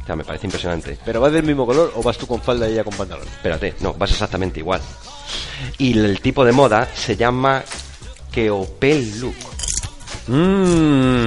[0.03, 0.97] O sea, me parece impresionante.
[1.05, 3.27] ¿Pero vas del mismo color o vas tú con falda y ella con pantalón?
[3.29, 4.81] Espérate, no, vas exactamente igual.
[5.77, 7.63] Y el tipo de moda se llama
[8.31, 9.35] Keopel Look.
[10.27, 11.27] Mm,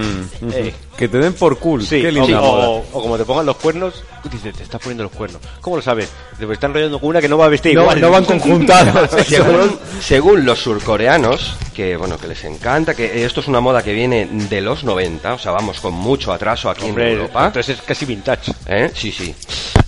[0.54, 0.74] Eh.
[0.96, 1.84] Que te den por cool.
[1.84, 2.70] Sí, Qué o, linda moda.
[2.70, 5.42] o- o como te pongan los cuernos, dices, te estás poniendo los cuernos.
[5.60, 6.10] ¿Cómo lo sabes?
[6.38, 8.00] Te están enrollando con una que no va a vestir No, igual.
[8.02, 9.10] no van conjuntados.
[9.26, 13.94] según, según los surcoreanos, que bueno, que les encanta, que esto es una moda que
[13.94, 17.48] viene de los 90, o sea, vamos con mucho atraso aquí Hombre, en Europa.
[17.48, 18.52] entonces es casi vintage.
[18.68, 18.92] ¿Eh?
[18.94, 19.34] Sí, sí.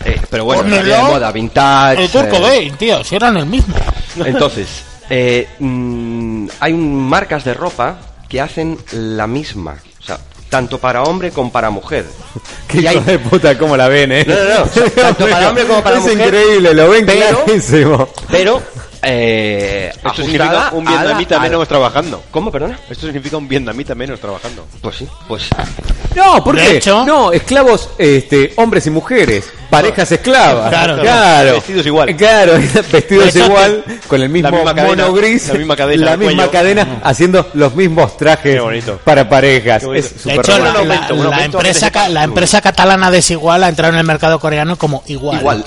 [0.05, 2.03] Eh, pero bueno, la moda vintage.
[2.05, 3.75] El turco eh, tío, si eran el mismo.
[4.25, 4.83] Entonces,
[5.15, 7.97] eh, mm, hay un- marcas de ropa
[8.27, 9.77] que hacen la misma.
[9.99, 10.17] O sea,
[10.49, 12.05] tanto para hombre como para mujer.
[12.67, 14.25] Qué Y hay- hijo de puta, cómo la ven, eh.
[14.27, 14.91] No, no, no.
[14.91, 16.19] Tanto para hombre como para es mujer.
[16.27, 18.09] increíble, lo ven Pero- clarísimo.
[18.31, 18.61] Pero,
[19.03, 22.23] eh, Esto significa un la- vietnamita menos trabajando.
[22.31, 22.79] ¿Cómo, perdona?
[22.89, 24.65] Esto significa un vietnamita menos trabajando.
[24.81, 25.47] Pues sí, pues
[26.15, 26.77] No, ¿por qué?
[26.77, 30.69] hecho- no, esclavos, este, hombres y mujeres, parejas esclavas.
[30.69, 31.53] Claro, claro.
[31.53, 32.15] Vestidos igual.
[32.15, 32.53] Claro,
[32.91, 36.47] vestidos hecho, igual, con el mismo misma cadena, mono gris, la misma cadena la misma
[36.51, 38.61] cadena, haciendo los mismos trajes
[39.03, 39.83] para parejas.
[39.95, 43.93] Es De hecho, la, la- empresa, que ca- se- la empresa catalana Desigual ha entrado
[43.93, 45.39] en el mercado coreano como igual.
[45.39, 45.65] igual.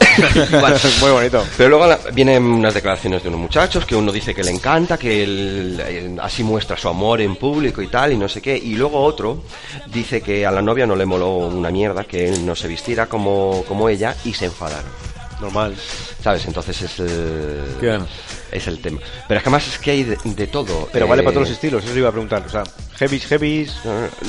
[0.53, 0.77] igual.
[1.01, 1.45] Muy bonito.
[1.57, 5.23] Pero luego la- vienen unas declaraciones unos muchachos que uno dice que le encanta, que
[5.23, 8.57] él, eh, así muestra su amor en público y tal, y no sé qué.
[8.57, 9.43] Y luego otro
[9.87, 13.07] dice que a la novia no le moló una mierda, que él no se vistiera
[13.07, 15.16] como, como ella y se enfadaron.
[15.41, 15.75] Normal.
[16.23, 16.45] ¿Sabes?
[16.47, 18.07] Entonces es el, Claro.
[18.51, 18.99] es el tema.
[19.29, 20.89] Pero es que además es que hay de, de todo.
[20.93, 22.43] Pero Eh, vale para todos los estilos, eso iba a preguntar.
[22.47, 22.63] O sea,
[22.99, 23.73] heavies, heavies.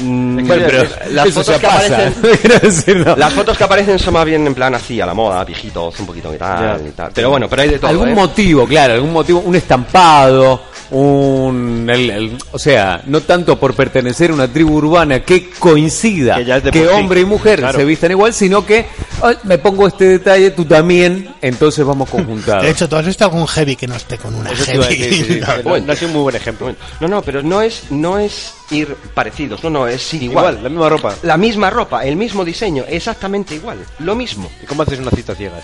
[0.01, 3.15] mm, Bueno, pero las fotos que aparecen Quiero decir, no.
[3.15, 6.05] Las fotos que aparecen son más bien en plan así, a la moda, viejitos, un
[6.05, 7.11] poquito y tal, y tal.
[7.13, 7.89] Pero bueno, pero hay de todo.
[7.89, 8.15] algún ¿eh?
[8.15, 14.31] motivo, claro, algún motivo, un estampado, un, el- el- o sea, no tanto por pertenecer
[14.31, 16.37] a una tribu urbana que coincida
[16.71, 17.77] Que es hombre y mujer Claro.
[17.79, 18.85] se vistan igual, sino que
[19.21, 22.63] "Ay, me pongo este detalle, tú también, entonces vamos conjuntados.
[22.63, 24.79] De hecho, ¿tú has visto algún heavy que no esté con una Eso heavy?
[24.97, 25.39] decir, sí, sí.
[25.63, 25.77] No.
[25.77, 26.75] No, no ha sido un muy buen ejemplo.
[26.99, 30.55] No, no, pero no es, no es ir parecidos, no, no, es ir igual.
[30.55, 31.15] Igual, la misma ropa.
[31.23, 34.49] La misma ropa, el mismo diseño, exactamente igual, lo mismo.
[34.61, 35.63] ¿Y cómo haces una cita ciegas?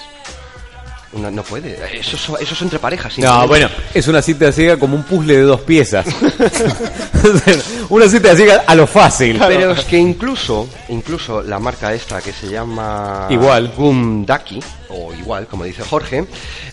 [1.13, 1.77] Una- no puede.
[1.99, 3.17] Eso, es- eso es entre parejas.
[3.19, 6.05] No, bueno, es una cita ciega como un puzzle de dos piezas.
[7.89, 9.39] una cita ciega a lo fácil.
[9.47, 13.71] Pero es que incluso, incluso la marca esta que se llama Igual.
[13.75, 14.59] Gumdaki,
[14.93, 16.25] o igual, como dice Jorge,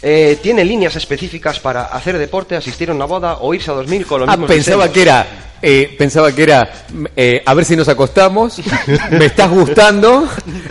[0.02, 4.06] eh, tiene líneas específicas para hacer deporte, asistir a una boda o irse a 2000
[4.06, 4.94] con los Ah, mismos pensaba diseños.
[4.94, 5.26] que era,
[5.62, 6.72] eh, pensaba que era,
[7.16, 8.60] eh, a ver si nos acostamos,
[9.10, 10.28] me estás gustando,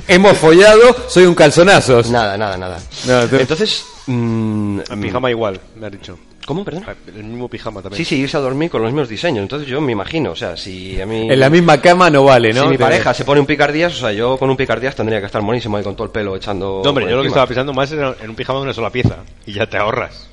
[0.07, 2.09] hemos follado, soy un calzonazos.
[2.09, 2.79] Nada, nada, nada.
[3.07, 6.17] No, te- Entonces, mm, El pijama igual, me has dicho.
[6.49, 6.83] ¿Cómo, perdón?
[7.15, 7.97] El mismo pijama también.
[7.97, 9.43] Sí, sí, irse a dormir con los mismos diseños.
[9.43, 11.29] Entonces yo me imagino, o sea, si a mí...
[11.29, 12.63] En la misma cama no vale, ¿no?
[12.63, 15.19] Si mi Te- pareja se pone un picardías, o sea, yo con un picardías tendría
[15.19, 16.81] que estar monísimo ahí con todo el pelo echando...
[16.83, 18.89] No, hombre, yo lo que estaba pensando más era en un pijama de una sola
[18.89, 19.17] pieza.
[19.45, 20.27] Y ya te ahorras.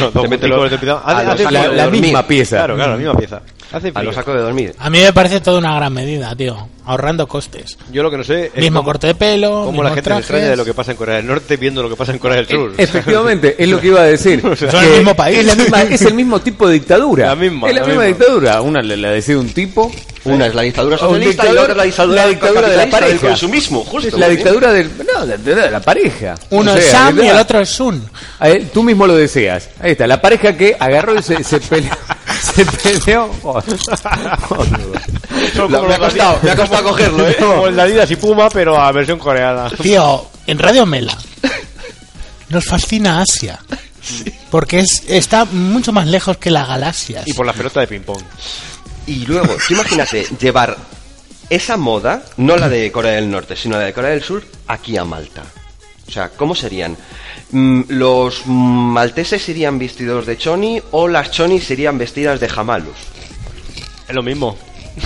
[0.00, 1.24] no, dos Te metes de pijama.
[1.50, 2.56] la, la misma pieza.
[2.56, 3.42] Claro, claro, la misma pieza.
[3.70, 4.74] Hace A los saco de dormir.
[4.78, 6.68] A mí me parece toda una gran medida, tío.
[6.86, 7.76] Ahorrando costes.
[7.92, 10.18] Yo lo que no sé es Mismo cómo- corte de pelo, mismos la gente se
[10.18, 12.36] extraña de lo que pasa en Corea del Norte viendo lo que pasa en Corea
[12.38, 12.72] del Sur.
[12.78, 14.40] Efectivamente, es lo que iba a decir.
[14.70, 15.38] Son el mismo país.
[15.38, 17.26] Es, la misma- es el mismo tipo de dictadura.
[17.26, 18.16] La misma, Es la, la misma, misma.
[18.18, 18.60] dictadura.
[18.62, 19.92] Una la, la decide un tipo.
[20.24, 22.76] Una es la dictadura O socialista y la otra es la dictadura, la dictadura de
[22.76, 23.28] la capitalista, del pareja.
[23.28, 24.18] consumismo, justo.
[24.18, 24.90] la dictadura del.
[24.98, 26.34] No, la dictadura de la pareja.
[26.50, 28.02] Uno O es sea, Sam y el otro es Sun.
[28.40, 29.68] Él, tú mismo lo deseas.
[29.80, 31.92] Ahí está, la pareja que agarró y se, se peleó.
[32.54, 33.30] Se peleó.
[35.68, 37.36] La- me ha costado, me ha costado cogerlo, ¿eh?
[37.38, 39.70] Como el de Adidas y Puma, pero a versión coreana.
[39.82, 41.16] Tío, en Radio Mela
[42.48, 43.58] nos fascina Asia.
[44.50, 47.26] Porque es, está mucho más lejos que las galaxias.
[47.28, 48.22] Y por la pelota de ping-pong.
[49.06, 50.76] Y luego, tú imagínate llevar
[51.50, 54.96] esa moda, no la de Corea del Norte, sino la de Corea del Sur, aquí
[54.96, 55.42] a Malta.
[56.08, 56.96] O sea, ¿cómo serían?
[57.50, 62.96] Mm, ¿Los malteses irían vestidos de choni o las chonis irían vestidas de jamalus?
[64.08, 64.56] Es lo mismo.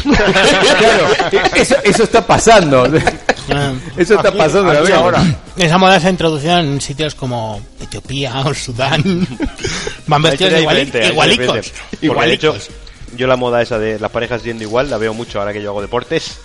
[0.02, 1.06] claro,
[1.54, 2.86] eso, eso está pasando.
[3.50, 5.18] Ah, Eso está pasando aquí ahora.
[5.18, 5.36] ahora.
[5.56, 9.26] Esa moda se ha introducido en sitios como Etiopía o Sudán.
[10.06, 11.72] Van vestidos diferente, ahí igualicos.
[12.00, 12.56] de Igualicos.
[12.68, 12.72] hecho,
[13.16, 15.70] yo la moda esa de las parejas yendo igual la veo mucho ahora que yo
[15.70, 16.38] hago deportes.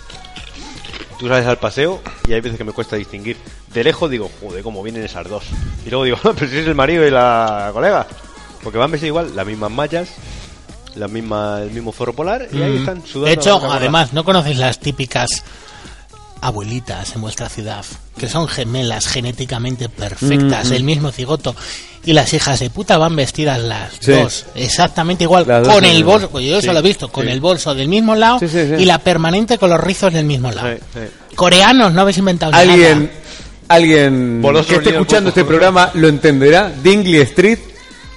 [1.17, 3.37] Tú sales al paseo y hay veces que me cuesta distinguir.
[3.73, 5.43] De lejos digo, joder, cómo vienen esas dos.
[5.85, 8.07] Y luego digo, pero si es el marido y la colega.
[8.63, 10.09] Porque van vestidos igual, las mismas mallas,
[10.95, 13.21] la misma, el mismo forro polar y ahí están sudando.
[13.21, 13.25] Mm.
[13.25, 15.43] De hecho, además, ¿no conocéis las típicas
[16.41, 17.85] abuelitas en vuestra ciudad?
[18.17, 21.55] Que son gemelas genéticamente perfectas, el mismo cigoto.
[22.07, 24.11] Y las hijas de puta van vestidas las Sí.
[24.13, 27.25] dos exactamente igual, dos con el bolso, pues yo eso Sí, lo he visto, con
[27.25, 27.31] sí.
[27.31, 28.73] el bolso del mismo lado Sí, sí, sí.
[28.81, 30.69] y la permanente con los rizos del mismo lado.
[30.69, 31.35] Sí, sí.
[31.35, 33.11] Coreanos, no habéis inventado Alguien, nada.
[33.67, 36.71] alguien que esté escuchando este programa lo entenderá.
[36.81, 37.59] Dingley Street,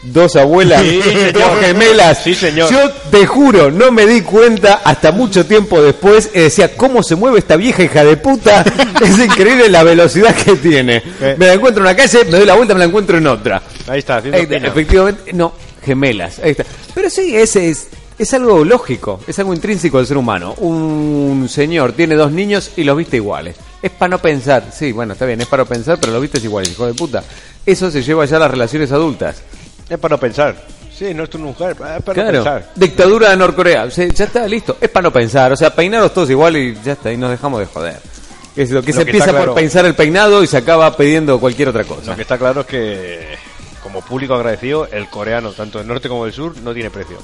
[0.02, 1.00] dos abuelas, Sí,
[1.32, 2.22] dos gemelas.
[2.22, 2.70] Sí, señor.
[2.70, 6.30] Yo te juro, no me di cuenta hasta mucho tiempo después.
[6.34, 8.64] y decía, ¿cómo se mueve esta vieja hija de puta?
[9.02, 11.02] es increíble la velocidad que tiene.
[11.20, 11.36] Eh.
[11.38, 13.62] Me la encuentro en una calle, me doy la vuelta, me la encuentro en otra.
[13.86, 14.68] Ahí está, haciendo Ahí está, piña.
[14.68, 15.52] efectivamente, no,
[15.84, 16.38] gemelas.
[16.38, 16.64] Ahí está.
[16.94, 20.54] Pero sí, ese es, es algo lógico, es algo intrínseco del ser humano.
[20.58, 23.56] Un señor tiene dos niños y los viste iguales.
[23.82, 26.44] Es para no pensar, sí, bueno, está bien, es para no pensar, pero los vistes
[26.44, 27.24] iguales, hijo de puta.
[27.64, 29.42] Eso se lleva ya a las relaciones adultas.
[29.90, 30.56] Es para no pensar.
[30.96, 32.70] Sí, no es tu mujer, es para no Claro, pensar.
[32.76, 36.12] dictadura de Norcorea, o sea, ya está listo, es para no pensar, o sea, peinaros
[36.14, 37.98] todos igual y ya está, y nos dejamos de joder.
[38.54, 40.94] Es lo que Lo se que empieza claro- por pensar el peinado y se acaba
[40.96, 42.10] pidiendo cualquier otra cosa.
[42.10, 43.36] Lo que está claro es que,
[43.82, 47.16] como público agradecido, el coreano, tanto del norte como del sur, no tiene precio.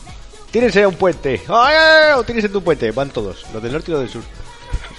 [0.50, 1.42] Tírense a un puente.
[1.48, 2.12] ¡Ay, ay, ay!
[2.18, 2.90] O tírense en un puente.
[2.92, 4.22] Van todos, los del norte y los del sur.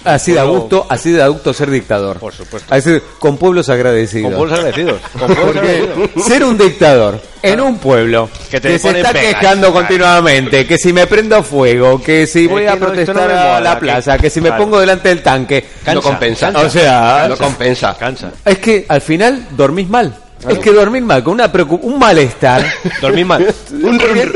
[0.04, 2.18] Así de a gusto, así de a gusto ser dictador.
[2.18, 2.72] Por supuesto.
[2.72, 4.30] Así, con pueblos agradecidos.
[4.30, 5.00] Con pueblos agradecidos.
[5.18, 6.24] Con pueblos agradecidos.
[6.26, 9.72] ser un dictador en un pueblo Que se está pegas, quejando claro.
[9.72, 14.18] continuamente, que si me prendo fuego, que si voy a protestar no a la plaza,
[14.18, 14.64] que si me Claro.
[14.64, 16.46] pongo delante del tanque, Cansa, no compensa.
[16.52, 16.66] cansa.
[16.66, 17.96] o sea, no compensa.
[17.98, 18.32] Cansa.
[18.44, 20.14] es que al final dormís mal.
[20.48, 21.50] Es que dormir mal, con una
[21.82, 22.64] un malestar.
[23.00, 23.54] Dormir mal.
[23.72, 24.32] Un run,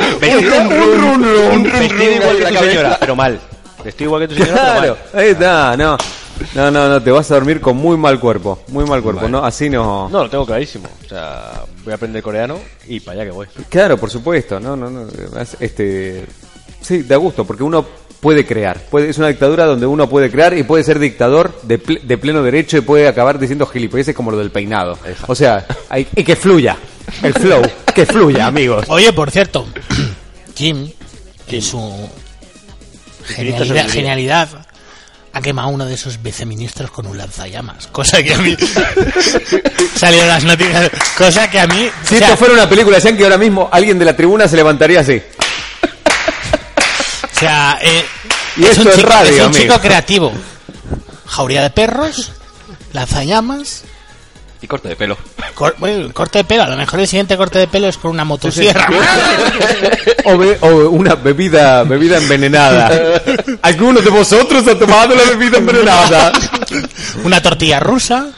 [3.06, 3.51] run,
[3.84, 5.22] Vestido igual que tu señora, Claro, pero mal.
[5.22, 5.96] ahí está, no.
[6.54, 9.44] No, no, no, te vas a dormir con muy mal cuerpo, muy mal cuerpo, ¿no?
[9.44, 10.08] Así no.
[10.08, 10.88] No, lo tengo clarísimo.
[11.04, 12.58] O sea, voy a aprender coreano
[12.88, 13.46] y para allá que voy.
[13.68, 15.06] Claro, por supuesto, no, no, no.
[15.60, 16.24] Este,
[16.80, 17.84] sí, da gusto, porque uno
[18.18, 18.80] puede crear.
[18.90, 22.18] Puede, es una dictadura donde uno puede crear y puede ser dictador de, ple- de
[22.18, 24.98] pleno derecho y puede acabar diciendo gilipolleces como lo del peinado.
[25.28, 26.76] O sea, hay, y que fluya.
[27.22, 27.62] El flow,
[27.94, 28.86] que fluya, amigos.
[28.88, 29.66] Oye, por cierto,
[30.56, 30.88] Jim,
[31.48, 32.21] en su Infinita
[33.24, 34.48] genialidad,
[35.34, 37.86] ha quemado uno de sus viceministros con un lanzallamas.
[37.88, 38.56] Cosa que a mí.
[39.96, 40.90] Salieron las noticias.
[41.16, 41.88] Cosa que a mí.
[42.04, 44.46] Si o sea, esto fuera una película, decían que ahora mismo alguien de la tribuna
[44.48, 45.22] se levantaría así.
[47.34, 48.04] o sea, eh,
[48.56, 49.62] Y esto es chico, radio, es un amigo.
[49.62, 50.32] chico creativo.
[51.26, 52.32] Jauría de perros,
[52.92, 53.84] lanzallamas.
[54.62, 55.18] Y corte de pelo.
[55.54, 58.12] Cor- bueno, corte de pelo, a lo mejor el siguiente corte de pelo es con
[58.12, 58.88] una motosierra.
[60.24, 63.20] O, be- o una bebida, bebida envenenada.
[63.62, 66.32] ¿Alguno de vosotros ha tomado la bebida envenenada?
[67.24, 68.30] una tortilla rusa.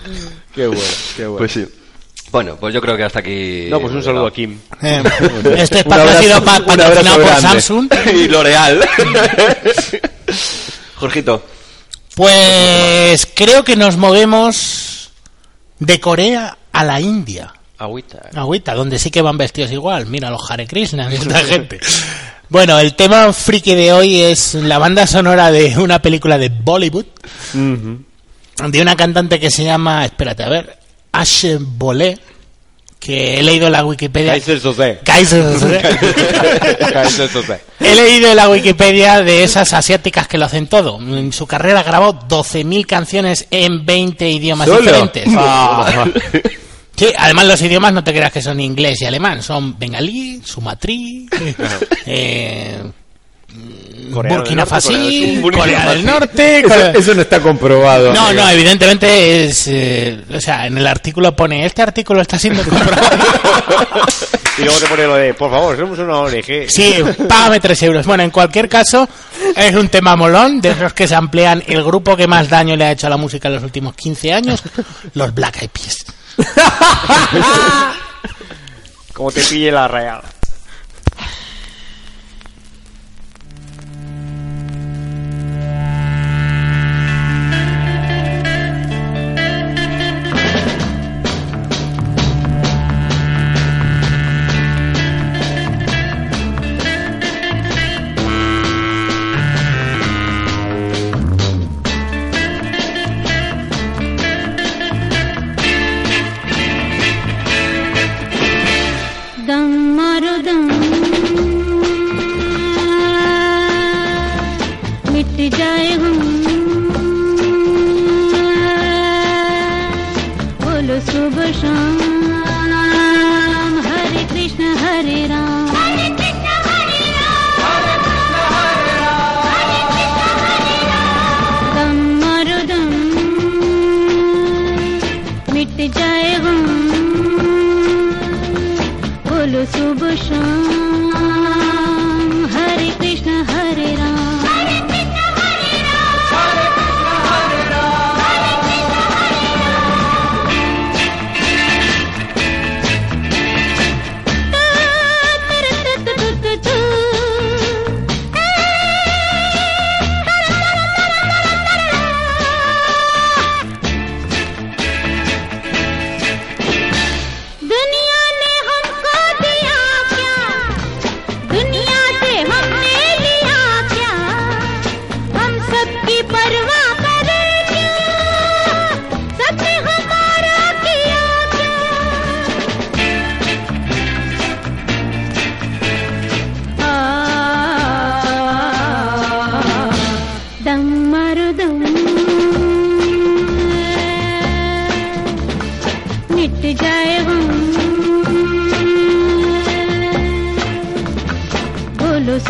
[0.55, 0.83] Qué bueno,
[1.17, 1.39] qué bueno.
[1.39, 1.67] Pues sí.
[2.33, 3.67] Bueno, pues yo creo que hasta aquí.
[3.71, 4.59] No, pues un saludo a Kim.
[4.83, 5.03] Eh,
[5.59, 7.49] este abrazo- un patrocinado por grande.
[7.49, 7.89] Samsung.
[8.15, 8.81] y L'Oreal.
[10.97, 11.45] Jorgito.
[12.15, 14.94] Pues creo que nos movemos
[15.85, 17.53] de Corea a la India.
[17.79, 18.31] Agüita.
[18.35, 20.07] Agüita, donde sí que van vestidos igual.
[20.07, 21.81] Mira los Hare Krishna y esta gente.
[22.49, 27.07] Bueno, el tema friki de hoy es la banda sonora de una película de Bollywood.
[27.53, 30.79] De una cantante que se llama, espérate, a ver,
[31.11, 32.19] Ashe Bolé.
[33.05, 34.33] Que he leído en la Wikipedia.
[34.33, 34.99] Kaiser Sose.
[35.05, 35.83] Kaiser Soze.
[36.93, 37.61] Kaiser Sose.
[37.81, 40.99] He leído en la Wikipedia de esas asiáticas que lo hacen todo.
[40.99, 44.81] En su carrera grabó 12.000 canciones en 20 idiomas ¿Solo?
[44.81, 45.29] diferentes.
[45.37, 46.07] Ah.
[46.97, 51.27] Sí, además los idiomas no te creas que son inglés y alemán, son bengalí, sumatrí,
[52.07, 52.79] eh,
[54.13, 56.19] Corea Burkina Faso, Corea del Sur, Corea, Burkina del Faso.
[56.21, 56.59] Norte.
[56.61, 58.13] Eso, Corea- eso no está comprobado.
[58.13, 62.63] No, no, evidentemente es, eh, o sea, en el artículo pone, este artículo está siendo
[62.69, 63.17] comprobado.
[64.59, 66.69] Y luego te pone lo de, por favor, somos una ONG.
[66.69, 66.95] Sí,
[67.29, 68.07] págame 3 euros.
[68.07, 69.09] Bueno, en cualquier caso,
[69.57, 72.85] es un tema molón, de esos que se amplían el grupo que más daño le
[72.85, 74.63] ha hecho a la música en los últimos 15 años,
[75.15, 76.05] los Black Eyed Peas.
[79.13, 80.21] Como te pille la real.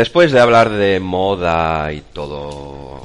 [0.00, 3.02] después de hablar de moda y todo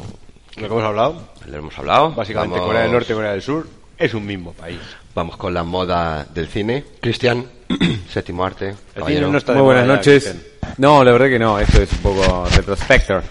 [0.55, 3.41] Lo que hemos hablado, lo hemos hablado, básicamente vamos- Corea del Norte y Corea del
[3.41, 3.67] Sur
[3.97, 4.79] es un mismo país.
[5.13, 6.83] Vamos con la moda del cine.
[7.01, 7.45] Cristian,
[8.09, 8.69] séptimo arte.
[8.69, 9.19] El caballero.
[9.21, 10.23] cine no está de Muy buenas ya, noches.
[10.23, 10.73] Cristian.
[10.77, 13.23] No, la verdad que no, esto es un poco retrospector.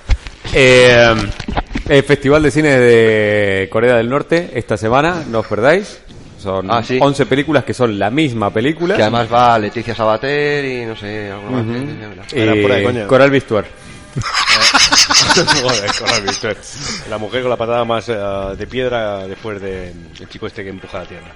[0.55, 1.15] Eh,
[1.89, 6.01] el Festival de Cine de Corea del Norte esta semana, no os perdáis.
[6.45, 6.99] Son Ah, sí.
[7.01, 8.95] 11 películas que son la misma película.
[8.97, 12.33] Que además va Leticia Sabater y no sé, alguna más.
[12.33, 13.07] Eh, Era pura de coña.
[13.07, 13.65] Coral Bistuar.
[15.63, 16.57] Joder, Coral Victor.
[17.11, 18.15] La mujer con la patada más eh,
[18.57, 19.89] de piedra después de
[20.21, 21.33] el chico este que empuja la tierra.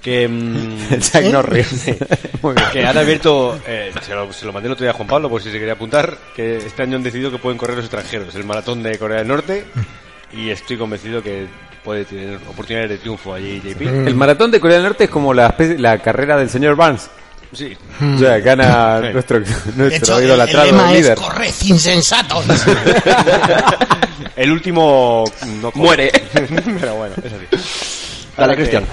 [0.00, 1.84] Que, mm, Jack Norris.
[2.42, 2.54] Bien.
[2.72, 5.28] que han abierto, eh, se, lo, se lo mandé el otro día a Juan Pablo
[5.28, 8.34] por si se quería apuntar, que este año han decidido que pueden correr los extranjeros,
[8.34, 9.64] el maratón de Corea del Norte,
[10.32, 11.46] y estoy convencido que
[11.84, 13.80] puede tener oportunidades de triunfo allí JP.
[14.08, 17.08] El maratón de Corea del Norte es como la, la carrera del señor Barnes.
[17.52, 17.76] Sí,
[18.14, 19.12] O sea, gana Sí.
[19.12, 21.12] nuestro, De nuestro hecho, el, el idolatrado lema líder.
[21.14, 22.44] es corred insensatos.
[24.36, 25.24] el último
[25.60, 25.72] no.
[25.74, 26.12] Muere.
[26.32, 28.26] Pero bueno, es así.
[28.36, 28.84] Dale, Cristian.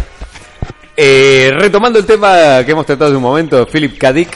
[0.96, 4.12] Eh, retomando el tema que hemos tratado hace un momento, Philip K.
[4.14, 4.30] Dick,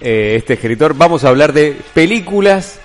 [0.00, 2.78] eh, este escritor, vamos a hablar de películas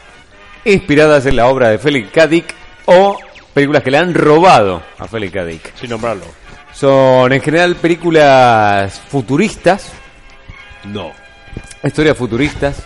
[0.65, 2.27] inspiradas en la obra de Philip K.
[2.27, 2.53] Dick
[2.85, 3.17] o
[3.55, 5.45] películas que le han robado a Philip K.
[5.45, 5.73] Dick.
[5.75, 6.25] Sin nombrarlo.
[6.73, 9.91] Son en general películas futuristas,
[10.83, 11.11] No.
[11.83, 12.79] historias futuristas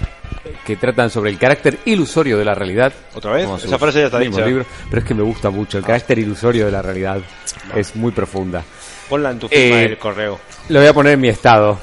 [0.46, 2.94] eh, que tratan sobre el carácter ilusorio de la realidad.
[3.16, 3.50] ¿Otra vez?
[3.66, 4.46] Esa frase ya está dicha.
[4.46, 4.68] libros.
[4.90, 7.18] Pero es que me gusta mucho, el carácter ilusorio de la realidad
[7.76, 8.64] es muy profunda.
[9.10, 10.40] Ponla en tu firma Eh, del correo.
[10.70, 11.80] Lo voy a poner en mi estado.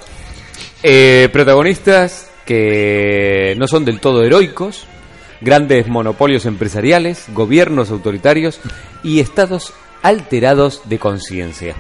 [0.83, 4.87] Eh, protagonistas que no son del todo heroicos,
[5.41, 8.61] grandes monopolios empresariales, gobiernos autoritarios
[9.03, 9.73] y estados
[10.03, 11.75] alterados de conciencia.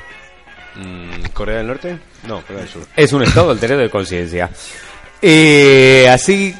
[0.74, 1.98] Mm, ¿Corea del Norte?
[2.26, 2.82] No, Corea del Sur.
[2.96, 4.50] Es un estado alterado de conciencia.
[5.22, 6.54] Eh, así,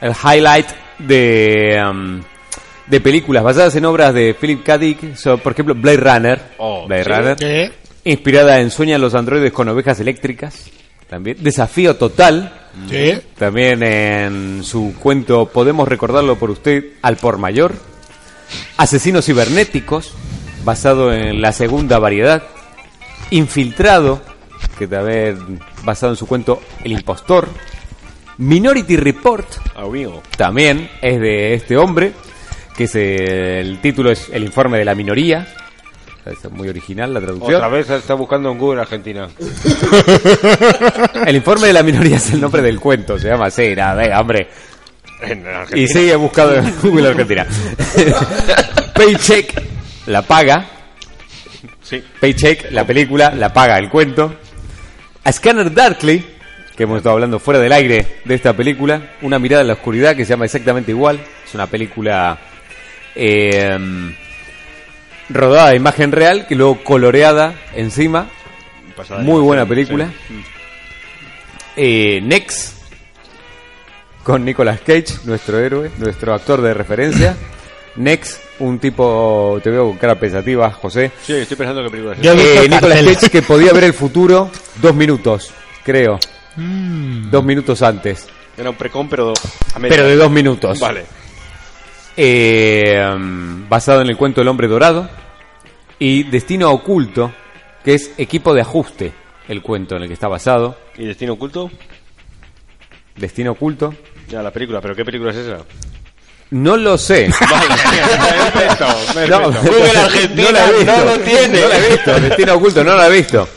[0.00, 0.66] el highlight
[0.98, 2.22] de, um,
[2.86, 4.78] de películas basadas en obras de Philip K.
[4.78, 6.42] Dick son, por ejemplo, Blade Runner.
[6.58, 7.10] Oh, Blade ¿sí?
[7.10, 7.36] Runner.
[7.36, 7.72] ¿Qué?
[8.04, 10.70] Inspirada en Sueñan los androides con ovejas eléctricas.
[11.08, 11.38] También.
[11.40, 12.63] Desafío total.
[13.38, 17.74] También en su cuento Podemos recordarlo por usted al por mayor.
[18.76, 20.12] Asesinos cibernéticos,
[20.64, 22.42] basado en la segunda variedad.
[23.30, 24.20] Infiltrado,
[24.78, 27.48] que también basado en su cuento El impostor.
[28.38, 29.46] Minority Report,
[29.76, 30.22] Amigo.
[30.36, 32.12] también es de este hombre,
[32.76, 35.46] que es el título es El informe de la minoría.
[36.26, 37.56] Es muy original la traducción.
[37.56, 39.28] Otra vez está buscando en Google Argentina.
[41.26, 44.20] El informe de la minoría es el nombre del cuento, se llama así, nada, venga,
[44.20, 44.48] hombre.
[45.20, 45.88] Y Argentina.
[45.88, 47.46] sigue buscando en Google Argentina.
[48.94, 49.62] Paycheck,
[50.06, 50.66] la paga.
[51.82, 52.02] Sí.
[52.20, 54.34] Paycheck, la película, la paga el cuento.
[55.24, 56.24] A Scanner Darkly,
[56.74, 59.12] que hemos estado hablando fuera del aire de esta película.
[59.22, 61.20] Una mirada en la oscuridad que se llama exactamente igual.
[61.46, 62.38] Es una película
[63.14, 63.78] eh,
[65.28, 68.28] rodada de imagen real, que luego coloreada encima.
[68.96, 69.68] Pasada Muy buena sí.
[69.68, 70.08] película.
[71.76, 72.74] Eh, Next,
[74.22, 77.36] con Nicolas Cage, nuestro héroe, nuestro actor de referencia.
[77.96, 81.10] Next, un tipo, te veo con cara pensativa, José.
[81.22, 82.24] Sí, estoy pensando qué película es.
[82.24, 83.02] Eh, Nicolas.
[83.02, 84.50] Cage que podía ver el futuro
[84.82, 85.52] dos minutos,
[85.84, 86.18] creo.
[86.56, 87.30] Mm.
[87.30, 88.26] Dos minutos antes.
[88.56, 89.32] Era un precon, pero
[89.74, 89.80] a.
[89.80, 90.78] Pero de dos minutos.
[90.78, 91.04] Vale.
[92.16, 93.14] Eh,
[93.68, 95.08] basado en el cuento El hombre dorado.
[95.98, 97.32] Y Destino oculto,
[97.84, 99.12] que es equipo de ajuste,
[99.48, 100.76] el cuento en el que está basado.
[100.96, 101.70] ¿Y Destino Oculto?
[103.16, 103.94] Destino oculto.
[104.28, 104.80] Ya, la película.
[104.80, 105.58] ¿Pero qué película es esa?
[106.50, 107.30] No lo sé.
[108.52, 108.86] perfecto,
[109.28, 110.96] No, Google Argentina no la he visto.
[110.96, 111.60] no lo tiene.
[111.60, 112.20] No la he visto.
[112.20, 113.48] Destino oculto, no la he visto.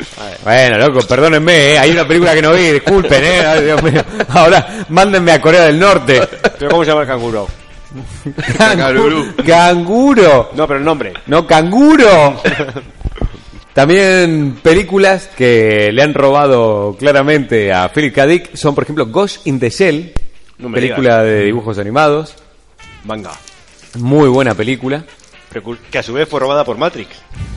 [0.43, 1.79] Bueno, loco, perdónenme, ¿eh?
[1.79, 3.45] hay una película que no vi, disculpen, ¿eh?
[3.45, 4.03] Ay, Dios mío.
[4.29, 6.21] Ahora, mándenme a Corea del Norte.
[6.57, 7.47] ¿Pero cómo se llama el canguro?
[8.57, 9.25] Canguro.
[9.45, 10.49] Canguro.
[10.55, 11.13] No, pero el nombre.
[11.27, 12.41] No, canguro.
[13.73, 18.25] También películas que le han robado claramente a Philip K.
[18.25, 20.13] Dick son, por ejemplo, Ghost in the Shell,
[20.57, 22.35] No película de dibujos animados.
[23.05, 23.33] Manga.
[23.99, 25.05] Muy buena película.
[25.91, 27.09] Que a su vez fue robada por Matrix.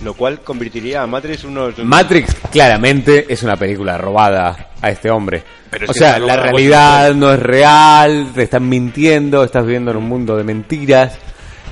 [0.02, 1.78] Lo cual convertiría a Matrix unos...
[1.78, 5.42] Matrix claramente es una película robada a este hombre.
[5.70, 9.98] Pero es o sea, la realidad no es real, te están mintiendo, estás viviendo en
[9.98, 11.18] un mundo de mentiras,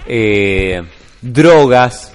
[0.06, 0.82] eh,
[1.20, 2.12] drogas.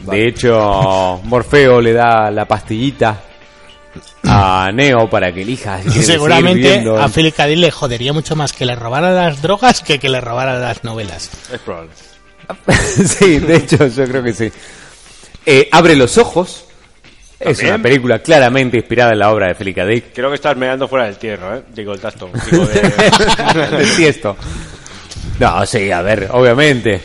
[0.00, 3.22] De hecho, Morfeo le da la pastillita
[4.24, 5.82] a Neo para que elija.
[5.82, 7.46] si Seguramente a Philip K.
[7.48, 11.30] Le jodería mucho más que le robaran las drogas que que le robaran las novelas.
[11.52, 11.90] Es probable.
[13.06, 14.50] sí, de hecho, yo creo que sí.
[15.46, 16.64] Eh, abre los ojos.
[17.40, 19.86] Es una película claramente inspirada en la obra de K.
[19.86, 20.12] Dick.
[20.12, 21.62] Creo que estás meando fuera del tierno, ¿eh?
[21.72, 22.28] Digo, el tacto.
[22.50, 22.80] Digo, de...
[23.76, 24.36] del tiesto.
[25.38, 27.00] No, sí, a ver, obviamente.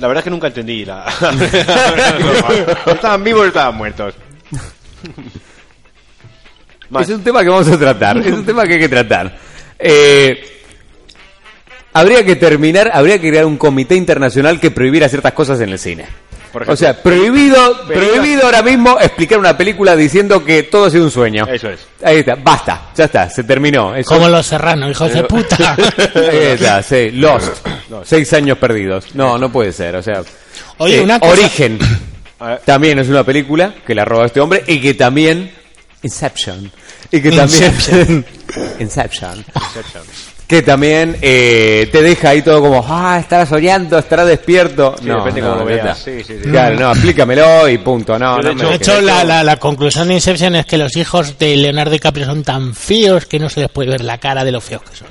[0.00, 1.04] La verdad es que nunca entendí la...
[2.86, 4.14] estaban vivos o estaban muertos.
[6.90, 7.08] Más.
[7.08, 8.18] Es un tema que vamos a tratar.
[8.18, 9.38] Es un tema que hay que tratar.
[9.78, 10.61] Eh,
[11.92, 15.78] habría que terminar, habría que crear un comité internacional que prohibiera ciertas cosas en el
[15.78, 16.06] cine.
[16.52, 16.74] Por ejemplo.
[16.74, 21.10] o sea, prohibido, Prohibido- ahora mismo explicar una película diciendo que todo ha sido un
[21.10, 21.46] sueño.
[21.50, 21.80] Eso es.
[22.04, 23.94] Ahí está, basta, ya está, se terminó.
[23.96, 25.74] Eso- Como los serranos, hijos de puta.
[26.14, 27.66] Ahí está, sí, Lost.
[28.04, 29.14] Seis años perdidos.
[29.14, 30.22] No, no puede ser, o sea.
[30.76, 31.78] Oye, eh, una cosa- Origen.
[32.66, 35.50] También es una película que la roba este hombre y que también.
[36.02, 36.70] Inception.
[37.10, 38.26] Y que también.
[38.78, 39.44] Inception.
[40.52, 44.94] Que también eh, te deja ahí todo como, ah, estará soñando, estará despierto.
[44.98, 45.98] Sí, no, depende no, cómo lo ya veas.
[45.98, 46.10] está.
[46.10, 46.50] Sí, sí, sí.
[46.50, 48.18] Claro, no, explícamelo y punto.
[48.18, 50.76] No, de no hecho- me- De hecho, la, la, la conclusión de Inception es que
[50.76, 54.18] los hijos de Leonardo DiCaprio son tan feos que no se les puede ver la
[54.18, 55.08] cara de lo feos que son.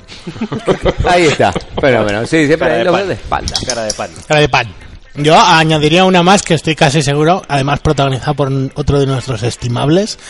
[1.08, 1.52] Ahí está.
[1.80, 3.54] Bueno, bueno, sí, siempre Cara de lo de espalda.
[3.66, 4.10] Cara de pan.
[4.28, 4.68] Cara de pan.
[5.16, 10.20] Yo añadiría una más que estoy casi seguro, además protagonizada por otro de nuestros estimables,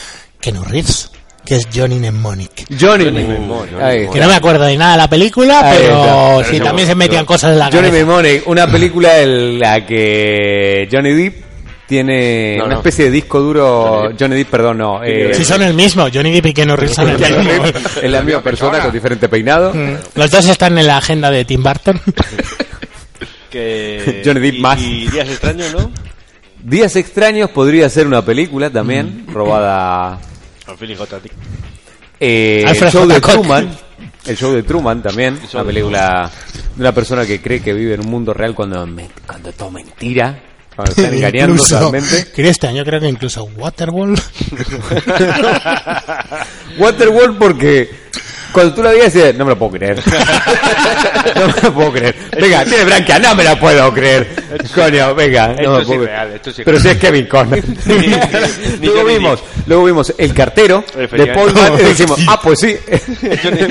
[0.40, 1.10] Keanu Reeves,
[1.52, 2.66] que es Johnny Mnemonic.
[2.80, 5.94] Johnny, Mnemonic, Que no me acuerdo de nada de la película, Ahí pero
[6.40, 6.44] está.
[6.44, 8.04] sí, Pero también se metían cosas en la Johnny cabeza.
[8.06, 11.44] Mnemonic, una película en la que Johnny Depp
[11.86, 12.80] tiene No, una no.
[12.80, 14.10] especie de disco duro.
[14.18, 15.04] Johnny Depp, perdón, no.
[15.04, 17.64] eh, Si son el mismo, Johnny Depp y Keanu Reeves son el mismo.
[18.02, 19.74] Es la misma persona con diferente peinado.
[20.14, 22.00] Los dos están en la agenda de Tim Burton.
[23.50, 24.22] Que...
[24.24, 24.80] Johnny Depp y- más.
[24.80, 25.90] Y Días Extraños, ¿no?
[26.64, 30.18] Días extraños podría ser una película también, robada.
[32.20, 33.20] Eh, el show de.
[33.20, 33.76] Truman.
[34.24, 35.38] El show de Truman también.
[35.52, 36.30] Una película
[36.74, 39.70] de una persona que cree que vive en un mundo real cuando, me- cuando todo
[39.70, 40.40] mentira.
[40.76, 42.30] Cuando están engañando Incluso- totalmente.
[42.32, 44.18] que este año creo que incluso Waterworld.
[46.78, 47.90] Waterworld porque
[48.52, 50.02] cuando tú la veías decías, no me lo puedo creer.
[51.36, 52.16] no me lo puedo creer.
[52.40, 54.34] Venga, tiene branca, no me la puedo creer.
[54.74, 55.52] Coño, venga.
[55.52, 56.82] Esto no me es puedo esto es Pero irreal.
[56.82, 57.64] si es Kevin Conner.
[58.80, 61.26] luego vimos, luego vimos El cartero de.
[61.28, 62.76] Paul Mann y decimos, ah, pues sí.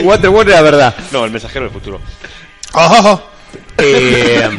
[0.04, 0.96] Waterworld era verdad.
[1.12, 2.02] No, el mensajero del futuro.
[2.74, 3.22] ¡Oh!
[3.78, 4.50] Eh,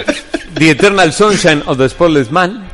[0.55, 2.69] The Eternal Sunshine of the Spotless Man.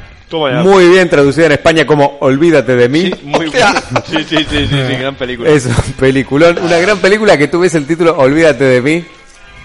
[0.62, 3.06] Muy bien traducida en España como Olvídate de mí.
[3.06, 3.50] Sí, muy.
[4.06, 5.50] Sí, sí, sí, sí, gran película.
[5.50, 9.04] Es un peliculón, una gran película que tú ves el título Olvídate de mí,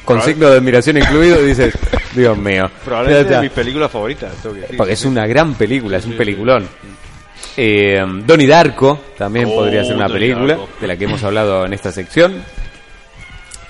[0.06, 1.74] con signo de admiración incluido, dices,
[2.14, 2.70] Dios mío.
[2.84, 4.34] Probablemente favoritas.
[4.42, 4.78] tengo que decir.
[4.78, 6.68] Porque es una gran película, es un peliculón.
[7.56, 10.70] Eh, Donnie Darko también Oh, podría ser una Donnie película Darko.
[10.82, 12.42] de la que hemos hablado en esta sección.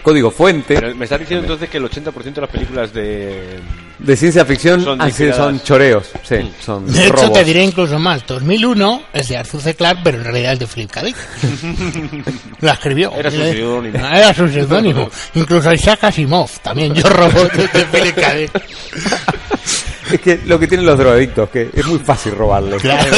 [0.01, 3.59] Código Fuente Pero me estás diciendo entonces que el 80% de las películas de...
[4.03, 7.33] de ciencia ficción Son sido- son choreos, sí, son De hecho, robos.
[7.33, 8.25] te diré incluso más.
[8.27, 9.73] 2001 es de Arthur C.
[9.75, 11.03] Clarke, pero en realidad es de Philip K.
[11.03, 11.15] Dick.
[12.61, 13.11] La escribió.
[13.15, 13.97] Era su seudónimo.
[14.13, 15.09] Era su seudónimo.
[15.35, 16.93] Incluso Isaac Asimov también.
[16.93, 18.33] Yo robo de, Philip K.
[18.35, 18.51] Dick.
[20.11, 22.79] Es que lo que tienen los drogadictos, que es muy fácil robarles.
[22.81, 23.09] Claro.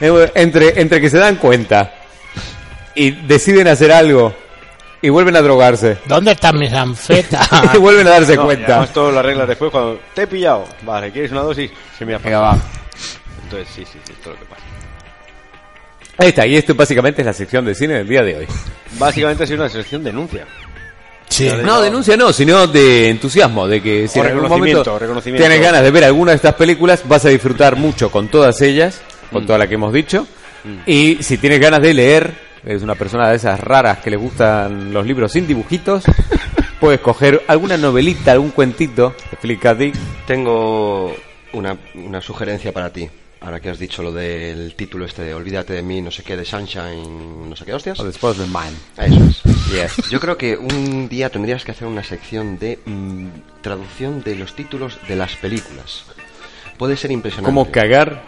[0.00, 1.92] Eh, Entre, entre que se dan cuenta
[2.94, 4.34] y deciden hacer algo
[5.02, 7.48] y vuelven a drogarse ¿Dónde están mis anfetas?
[7.74, 8.66] y vuelven a darse No, cuenta.
[8.76, 10.64] además todas las reglas después cuando te he pillado.
[10.82, 11.70] Vale, ¿quieres una dosis?
[11.98, 12.62] Se me ha Venga, pasado.
[12.62, 12.72] va.
[13.44, 14.62] Entonces sí, sí, sí, esto es lo que pasa.
[16.18, 18.46] Ahí está, y esto básicamente es la sección de cine del día de hoy.
[18.98, 20.46] Básicamente ha sido una selección denuncia.
[21.28, 21.50] Sí.
[21.64, 25.82] No, denuncia no, sino de entusiasmo, de que si O en algún momento tienes ganas
[25.82, 29.00] de ver alguna de estas películas, vas a disfrutar mucho con todas ellas,
[29.32, 30.26] con toda la que hemos dicho.
[30.86, 32.34] Y si tienes ganas de leer,
[32.64, 36.04] es una persona de esas raras que le gustan los libros sin dibujitos,
[36.80, 39.74] puedes coger alguna novelita, algún cuentito de.
[39.74, 39.94] Dick.
[40.26, 41.14] Tengo
[41.52, 43.08] una, una sugerencia para ti.
[43.40, 46.36] Ahora que has dicho lo del título este de Olvídate de mí, no sé qué,
[46.36, 47.98] de Sunshine, no sé qué hostias.
[47.98, 48.78] o The Spotless Mind.
[48.96, 49.42] Eso es.
[49.72, 50.10] Yes.
[50.10, 53.28] Yo creo que un día tendrías que hacer una sección de mm,
[53.60, 56.04] traducción de los títulos de las películas.
[56.78, 57.46] Puede ser impresionante.
[57.46, 58.22] Cómo cagar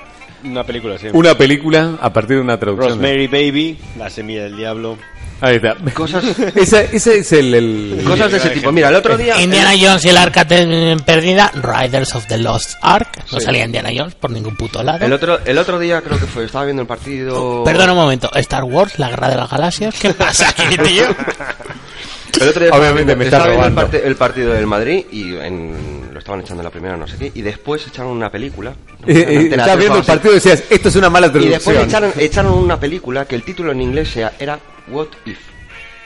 [0.45, 1.09] Una película, sí.
[1.13, 2.99] una película a partir de una traducción.
[2.99, 4.97] Rosemary Baby, La semilla del diablo.
[5.41, 5.75] Ahí está.
[5.93, 6.25] Cosas,
[6.55, 7.55] Ese, ese es el...
[7.55, 8.71] el- cosas de ese tipo.
[8.73, 9.41] Mira, el otro día...
[9.43, 13.09] Indiana Jones y el arca te- perdida, Riders of the Lost Ark.
[13.33, 13.45] No Sí.
[13.47, 15.05] salía Indiana Jones por ningún puto lado.
[15.05, 17.65] El otro, el otro día creo que fue, estaba viendo el partido...
[17.65, 19.95] Perdona un momento, Star Wars, la guerra de las galaxias.
[20.01, 21.05] ¿Qué pasa aquí, tío?
[22.41, 23.81] El otro día Obviamente me está estaba viendo el, robando.
[23.81, 27.43] parte- el partido del Madrid y en- estaban echando la primera no sé qué y
[27.43, 28.71] después echaron una película.
[29.07, 31.63] Eh, eh, Estabas tres viendo el partido y decías, esto es una mala Y después
[31.77, 31.87] traducción.
[31.89, 34.59] echaron, echaron una película que el título en inglés sea- era
[34.89, 35.39] What If.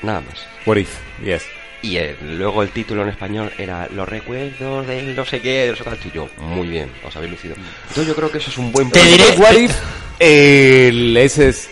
[0.03, 0.35] Nada más.
[0.67, 0.91] What if,
[1.25, 1.43] yes.
[1.83, 5.71] Y eh, luego el título en español era Los recuerdos del no sé qué, de
[5.71, 5.99] los otros.
[6.05, 7.55] Y yo, muy bien, os habéis lucido.
[7.89, 9.17] Entonces yo creo que eso es un buen Te punto.
[9.17, 9.73] diré- What if
[10.19, 11.71] El- ese es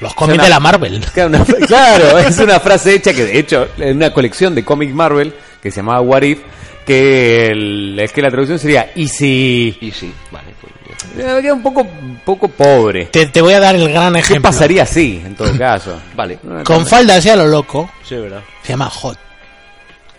[0.00, 1.00] Los cómics Suena- de la Marvel.
[1.14, 4.92] Claro, una- claro, es una frase hecha que de hecho en una colección de cómics
[4.94, 6.38] Marvel que se llamaba What If,
[6.86, 10.48] que el- es que la traducción sería y si Y sí, vale.
[10.60, 10.72] pues
[11.16, 11.40] ya.
[11.40, 13.06] Queda un poco un poco pobre.
[13.06, 14.42] Te, te voy a dar el gran ¿Qué ejemplo.
[14.50, 16.00] pasaría así en todo caso?
[16.14, 16.38] Vale.
[16.64, 17.90] Con falda así a lo loco.
[18.06, 18.42] Sí, verdad.
[18.62, 19.18] Se llama Hot.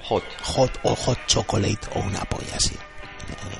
[0.03, 0.23] Hot.
[0.43, 2.75] Hot o Hot Chocolate o una polla así.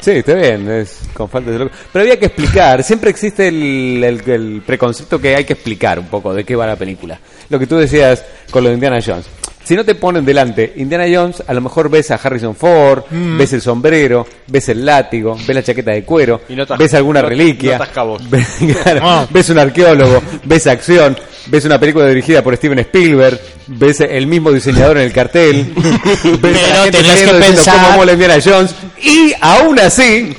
[0.01, 1.71] Sí, está bien, es con falta de loco.
[1.93, 6.07] Pero había que explicar, siempre existe el, el- el preconcepto que hay que explicar un
[6.07, 7.19] poco de qué va la película.
[7.49, 9.27] Lo que tú decías con lo de Indiana Jones.
[9.63, 13.53] Si no te ponen delante Indiana Jones, a lo mejor ves a Harrison Ford, ves
[13.53, 17.77] el sombrero, ves el látigo, ves la chaqueta de cuero, Y notas- ves alguna reliquia,
[17.77, 18.47] notas ves,
[18.83, 19.27] claro, Ah.
[19.29, 24.51] ves un arqueólogo, ves acción, ves una película dirigida por Steven Spielberg, ves el mismo
[24.51, 28.37] diseñador en el cartel, ves a Pero la gente tenés que pensar- cómo mola Indiana
[28.43, 30.35] Jones, y aún así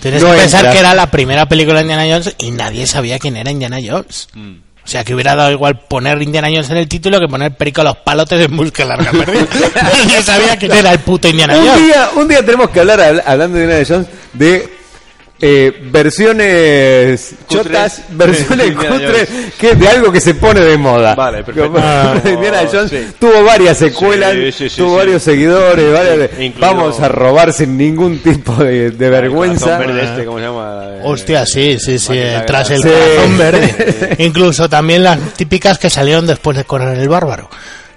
[0.00, 0.72] Tienes No que pensar entra.
[0.72, 4.28] que era la primera película de Indiana Jones y nadie sabía quién era Indiana Jones.
[4.32, 4.52] Mm.
[4.88, 7.82] O sea, que hubiera dado igual poner Indiana Jones en el título que poner Perico
[7.82, 9.46] a los palotes en busca de larga perdida.
[9.82, 11.84] Nadie sabía quién era el puto Indiana Un Jones.
[11.84, 14.77] día, un día tenemos que hablar, habl- hablando de Indiana Jones, de
[15.40, 19.28] eh, versiones chotas, versiones cutres,
[19.58, 21.14] que de algo que se pone de moda.
[21.14, 21.72] Vale, perfecto.
[21.72, 23.06] Como- Ah, Indiana Jones sí.
[23.18, 24.96] tuvo varias secuelas, Sí, sí, sí, tuvo sí.
[24.96, 29.80] varios seguidores, varias Incluido- vamos a robar sin ningún tipo de, de vergüenza.
[29.80, 30.82] El verde este, ¿cómo se llama?
[30.88, 32.88] Eh, Hostia, sí, sí, sí, Máquina tras el Sí.
[32.88, 34.16] corazón verde.
[34.24, 37.48] Incluso también las típicas que salieron después de Conan el Bárbaro.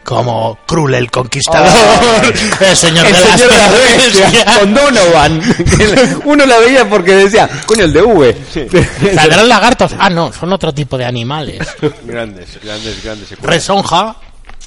[0.03, 1.69] Como Krul el Conquistador,
[2.61, 5.41] el Señor El de las señor las bestias, con Donovan.
[6.25, 8.37] Uno la veía porque decía, coño, el de V.
[9.15, 9.91] ¿Saldrán lagartos?
[9.97, 11.59] Ah, no, son otro tipo de animales.
[12.03, 13.29] Grandes, grandes, grandes.
[13.41, 14.15] Resonja.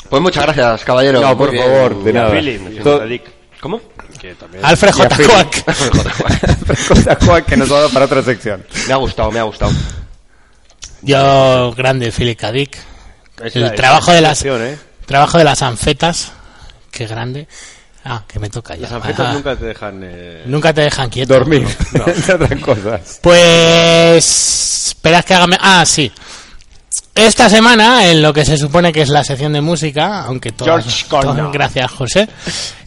[0.09, 1.21] Pues muchas gracias, caballero.
[1.21, 2.33] No, por favor, de nada.
[3.61, 3.81] ¿Cómo?
[4.21, 4.65] Que también.
[4.65, 5.17] Alfred J.
[5.17, 6.87] Quack.
[6.89, 8.65] Cosa Juan, que nos va a dar para otra sección.
[8.87, 9.73] Me ha gustado, me ha gustado.
[11.03, 12.41] Yo, grande, Philip.
[12.53, 12.79] Dick.
[13.43, 14.79] El trabajo de las- ¿eh?
[15.07, 16.33] Trabajo de las anfetas.
[16.91, 17.47] Qué grande.
[18.05, 18.83] Ah, que me toca ya.
[18.83, 20.01] Las anfetas Ah, nunca te dejan.
[20.05, 20.43] Eh...
[20.47, 21.35] nunca te dejan quieto.
[21.35, 21.67] Dormir,
[22.07, 23.21] entre otras cosas.
[23.23, 24.87] Pues.
[24.89, 25.47] Esperas que haga.
[25.61, 26.11] Ah, sí.
[27.15, 30.85] Esta semana, en lo que se supone que es la sección de música, aunque todas,
[30.85, 32.29] George todas- gracias José,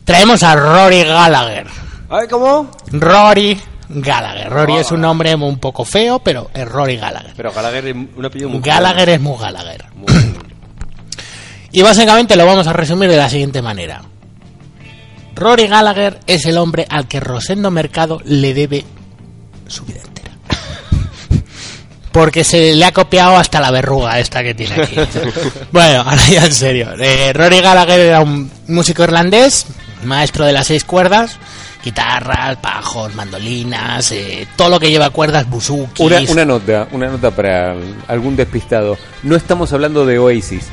[0.03, 1.67] traemos a Rory Gallagher.
[2.09, 2.69] Ay, ¿cómo?
[2.91, 3.59] Rory
[3.89, 4.49] Gallagher.
[4.49, 7.33] Rory es un nombre un poco feo, pero es Rory Gallagher.
[7.37, 8.59] Pero Gallagher es un apellido muy.
[8.61, 9.85] Gallagher es muy Gallagher.
[9.95, 10.26] Muy-
[11.71, 14.01] Y básicamente lo vamos a resumir de la siguiente manera.
[15.35, 18.85] Rory Gallagher es el hombre al que Rosendo Mercado le debe
[19.67, 20.31] su vida entera.
[22.11, 24.95] Porque se le ha copiado hasta la verruga esta que tiene aquí.
[25.71, 26.89] Bueno, ahora ya en serio.
[26.99, 29.67] Eh, Rory Gallagher era un músico irlandés,
[30.03, 31.37] maestro de las seis cuerdas,
[31.83, 35.99] guitarras, bajos, mandolinas, eh, todo lo que lleva cuerdas, buzukis.
[35.99, 37.75] Una, una nota, una nota para
[38.07, 38.97] algún despistado.
[39.21, 40.65] No estamos hablando de Oasis.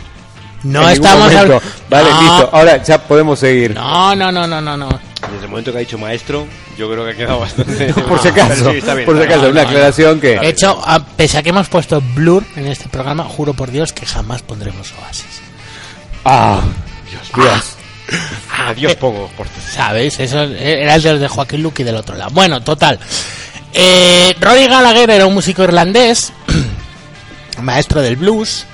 [0.64, 1.62] No estamos hablando...
[1.88, 2.50] Vale, no, listo.
[2.52, 3.74] Ahora ya podemos seguir.
[3.74, 4.88] No, no, no, no, no, no.
[5.32, 6.46] Desde el momento que ha dicho maestro,
[6.76, 7.92] yo creo que ha quedado bastante.
[8.08, 9.60] Por si acaso, Sí, está bien, por si acaso, una no, no.
[9.68, 10.38] aclaración que...
[10.38, 13.92] De hecho, a- pese a que hemos puesto Blur en este programa, juro por Dios
[13.92, 15.40] que jamás pondremos Oasis.
[16.24, 16.60] Ah,
[17.34, 17.76] Dios.
[18.66, 19.28] Adiós, pongo.
[19.36, 19.46] Por...
[19.74, 20.20] ¿Sabéis?
[20.20, 22.30] Eso era el de los de Joaquín Luque del otro lado.
[22.32, 22.98] Bueno, total.
[23.72, 26.32] Eh, Rory Gallagher era un músico irlandés,
[27.62, 28.66] maestro del blues,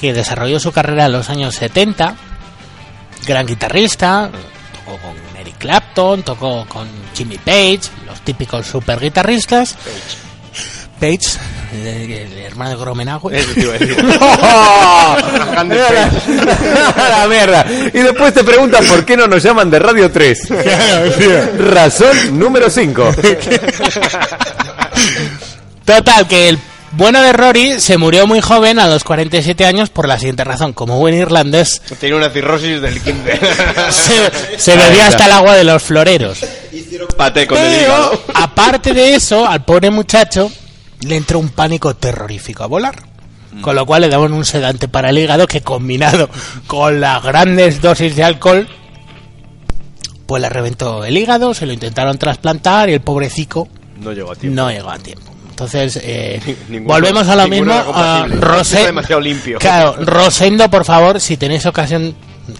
[0.00, 2.14] que desarrolló su carrera en los años 70.
[3.26, 4.30] Gran guitarrista,
[4.72, 9.76] tocó con Eric Clapton, tocó con Jimmy Page, los típicos super guitarristas.
[10.98, 11.20] Page,
[11.74, 13.32] el, el hermano de Gromenagüe.
[16.96, 17.66] La mierda.
[17.92, 20.48] Y después te preguntan por qué no nos llaman de Radio 3.
[21.58, 23.14] Razón número 5.
[25.84, 26.58] Total, que el
[26.92, 30.72] bueno de Rory se murió muy joven, a los 47 años, por la siguiente razón.
[30.72, 33.40] Como buen irlandés, Tiene una cirrosis del 15.
[33.90, 36.40] se, se bebía hasta el agua de los floreros.
[37.16, 38.22] Pate con el Pero, hígado.
[38.34, 40.50] aparte de eso, al pobre muchacho
[41.02, 42.94] le entró un pánico terrorífico a volar.
[43.62, 46.30] Con lo cual le daban un sedante para el hígado que combinado
[46.68, 48.68] con las grandes dosis de alcohol,
[50.26, 53.66] pues le reventó el hígado, se lo intentaron trasplantar y el pobrecico
[53.98, 54.54] No llegó a tiempo.
[54.62, 55.32] no llegó a tiempo.
[55.60, 56.40] Entonces, eh,
[56.70, 57.72] Ninguno- volvemos a lo mismo.
[57.74, 59.58] a Rose- demasiado limpio.
[59.58, 62.14] Claro, Rosendo, por favor, si tenéis ocasión,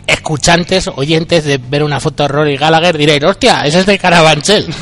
[0.06, 4.66] escuchantes, oyentes, de ver una foto de Rory Gallagher, diréis, hostia, ese es de Carabanchel.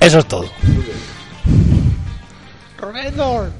[0.00, 0.48] Eso es todo.
[2.80, 3.50] Mama's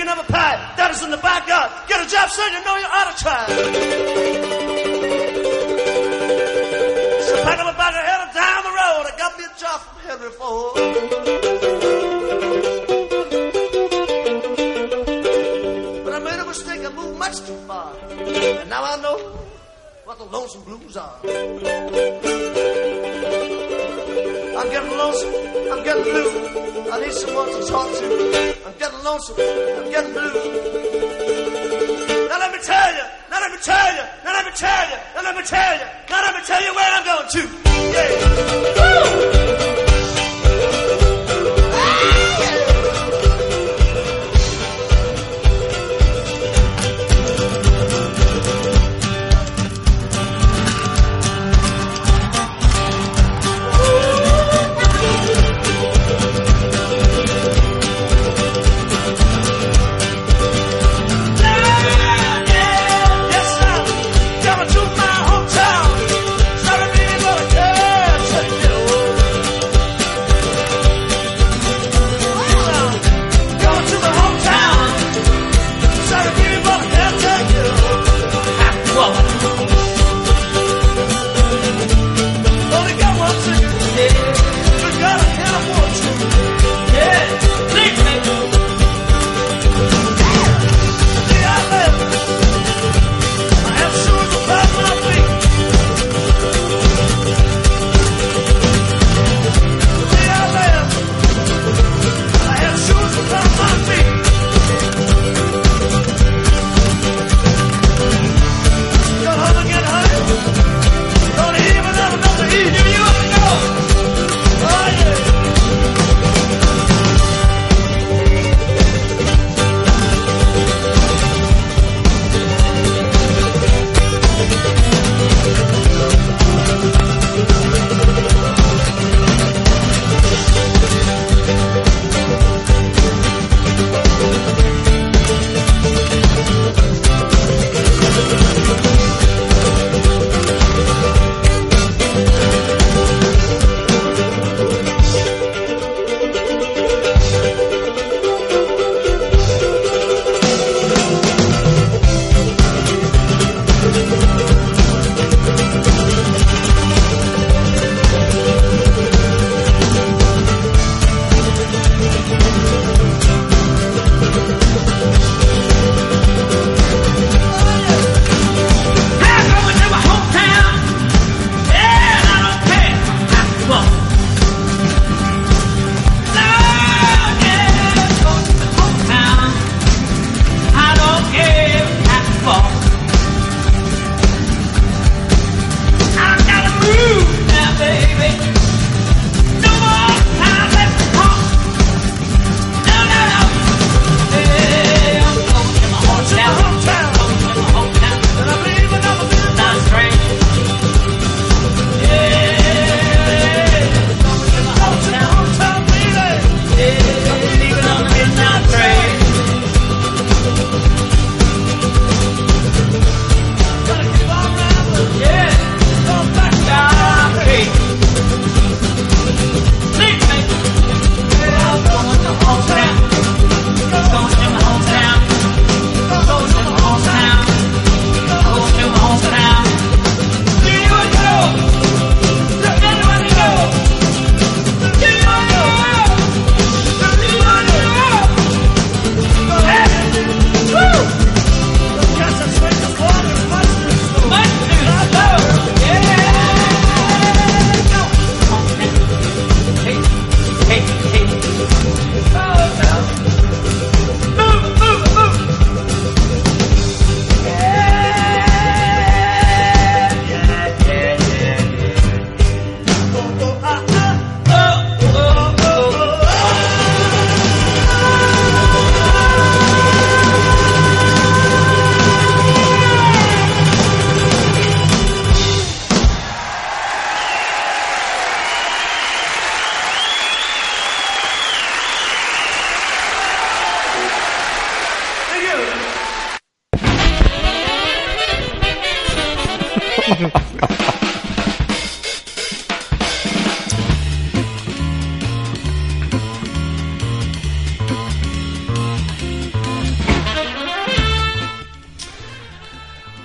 [0.00, 0.24] in the kitchen.
[0.24, 0.74] too big enough a pie.
[0.76, 1.70] That is in the backyard.
[1.88, 3.46] Get a job, son, you know you ought to try.
[7.20, 9.06] So pack up a bag of head down the road.
[9.06, 10.74] I got me a job from Henry Ford.
[16.04, 16.84] But I made a mistake.
[16.84, 17.92] I moved much too far.
[18.10, 19.18] And now I know
[20.04, 22.43] what the lonesome blues are.
[24.64, 25.34] I'm getting lonesome.
[25.72, 26.90] I'm getting blue.
[26.90, 28.66] I need someone to talk to.
[28.66, 29.36] I'm getting lonesome.
[29.38, 30.32] I'm getting blue.
[32.30, 33.04] Now let me tell you.
[33.30, 34.04] Now let me tell you.
[34.24, 34.96] Now let me tell you.
[35.14, 35.86] Now let me tell you.
[36.08, 37.42] Now let me tell you where I'm going to.
[37.92, 39.88] Yeah.
[39.88, 39.93] Woo!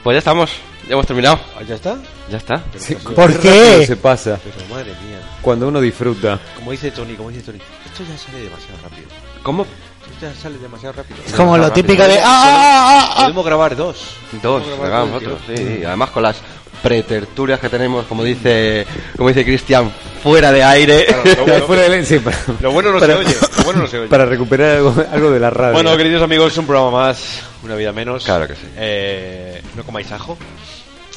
[0.09, 0.49] Pues ya estamos,
[0.87, 1.39] ya hemos terminado.
[1.55, 1.99] Ah, ¿Ya está?
[2.31, 2.63] Ya está.
[2.75, 5.19] Sí, ¿Por qué rápido se pasa Pero madre mía.
[5.39, 6.39] cuando uno disfruta.
[6.55, 7.59] Como dice Tony, como dice Tony.
[7.85, 9.07] Esto ya sale demasiado rápido.
[9.43, 9.67] ¿Cómo?
[10.11, 11.19] Esto ya sale demasiado rápido.
[11.23, 12.17] Es como lo típico de...
[12.17, 13.21] ¡Ah, ah, ah, ah!
[13.21, 14.15] Podemos grabar dos.
[14.41, 15.85] Dos, Podemos hagamos el otros, sí, sí.
[15.85, 16.37] Además con las
[16.81, 19.91] pretertulias que tenemos, como dice, como dice Cristian,
[20.23, 21.05] fuera de aire.
[21.05, 23.35] Claro, bueno- Fuera del- sí, para, Lo bueno no para- se oye.
[23.57, 24.07] Lo bueno no se oye.
[24.09, 25.73] para recuperar algo, algo de la radio.
[25.73, 28.23] Bueno, queridos amigos, un programa más, una vida menos.
[28.23, 28.61] Claro que sí.
[28.77, 30.37] Eh, no comáis ajo.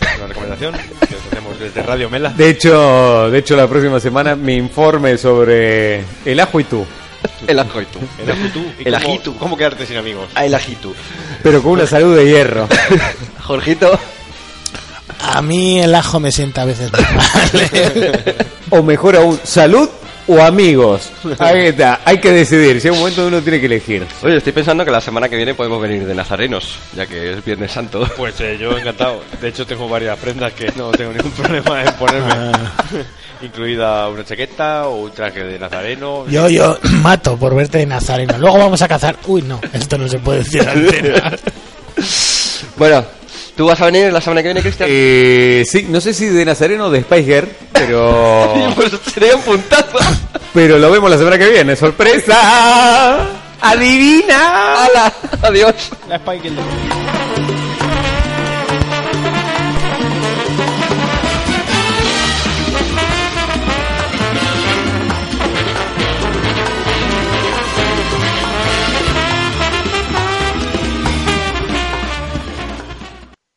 [0.01, 0.75] Es una recomendación
[1.09, 2.31] que os hacemos desde Radio Mela.
[2.31, 6.85] De hecho, de hecho la próxima semana mi informe sobre el ajo y tú,
[7.47, 8.01] El ajo y tú.
[8.21, 8.61] El ajitú.
[8.81, 9.37] ¿Y El cómo- ajitu.
[9.37, 10.29] ¿Cómo quedarte sin amigos?
[10.35, 10.93] Ah, el ajito.
[11.43, 12.69] pero con una salud de hierro.
[13.43, 13.99] Jorgito.
[15.23, 17.03] A mí el ajo me sienta a veces mal.
[18.71, 19.89] O mejor aún, salud
[20.27, 21.11] o amigos.
[21.39, 22.81] Ahí está, hay que decidir.
[22.81, 24.07] Si hay un momento uno tiene que elegir.
[24.23, 27.45] Oye, estoy pensando que la semana que viene podemos venir de nazarenos, ya que es
[27.45, 28.09] Viernes Santo.
[28.17, 29.23] Pues eh, yo encantado.
[29.41, 32.35] De hecho, tengo varias prendas que no tengo ningún problema en ponerme.
[33.43, 36.27] Incluida una chaqueta o un traje de nazareno.
[36.29, 38.39] Yo, yo mato por verte de nazareno.
[38.39, 39.17] Luego vamos a cazar.
[39.27, 40.65] Uy, no, esto no se puede decir.
[42.77, 43.05] Bueno,
[43.57, 44.89] ¿tú vas a venir la semana que viene, Cristian?
[44.91, 49.43] Eh, sí, no sé si de Nazareno o de Spice Girl, pero Pues sería un
[49.43, 49.99] puntazo.
[50.55, 51.77] pero lo vemos la semana que viene.
[51.77, 53.29] ¡Sorpresa!
[53.61, 54.85] ¡Adivina!
[54.85, 55.13] ¡Hala!
[55.43, 55.75] Adiós.
[56.09, 56.51] La Spike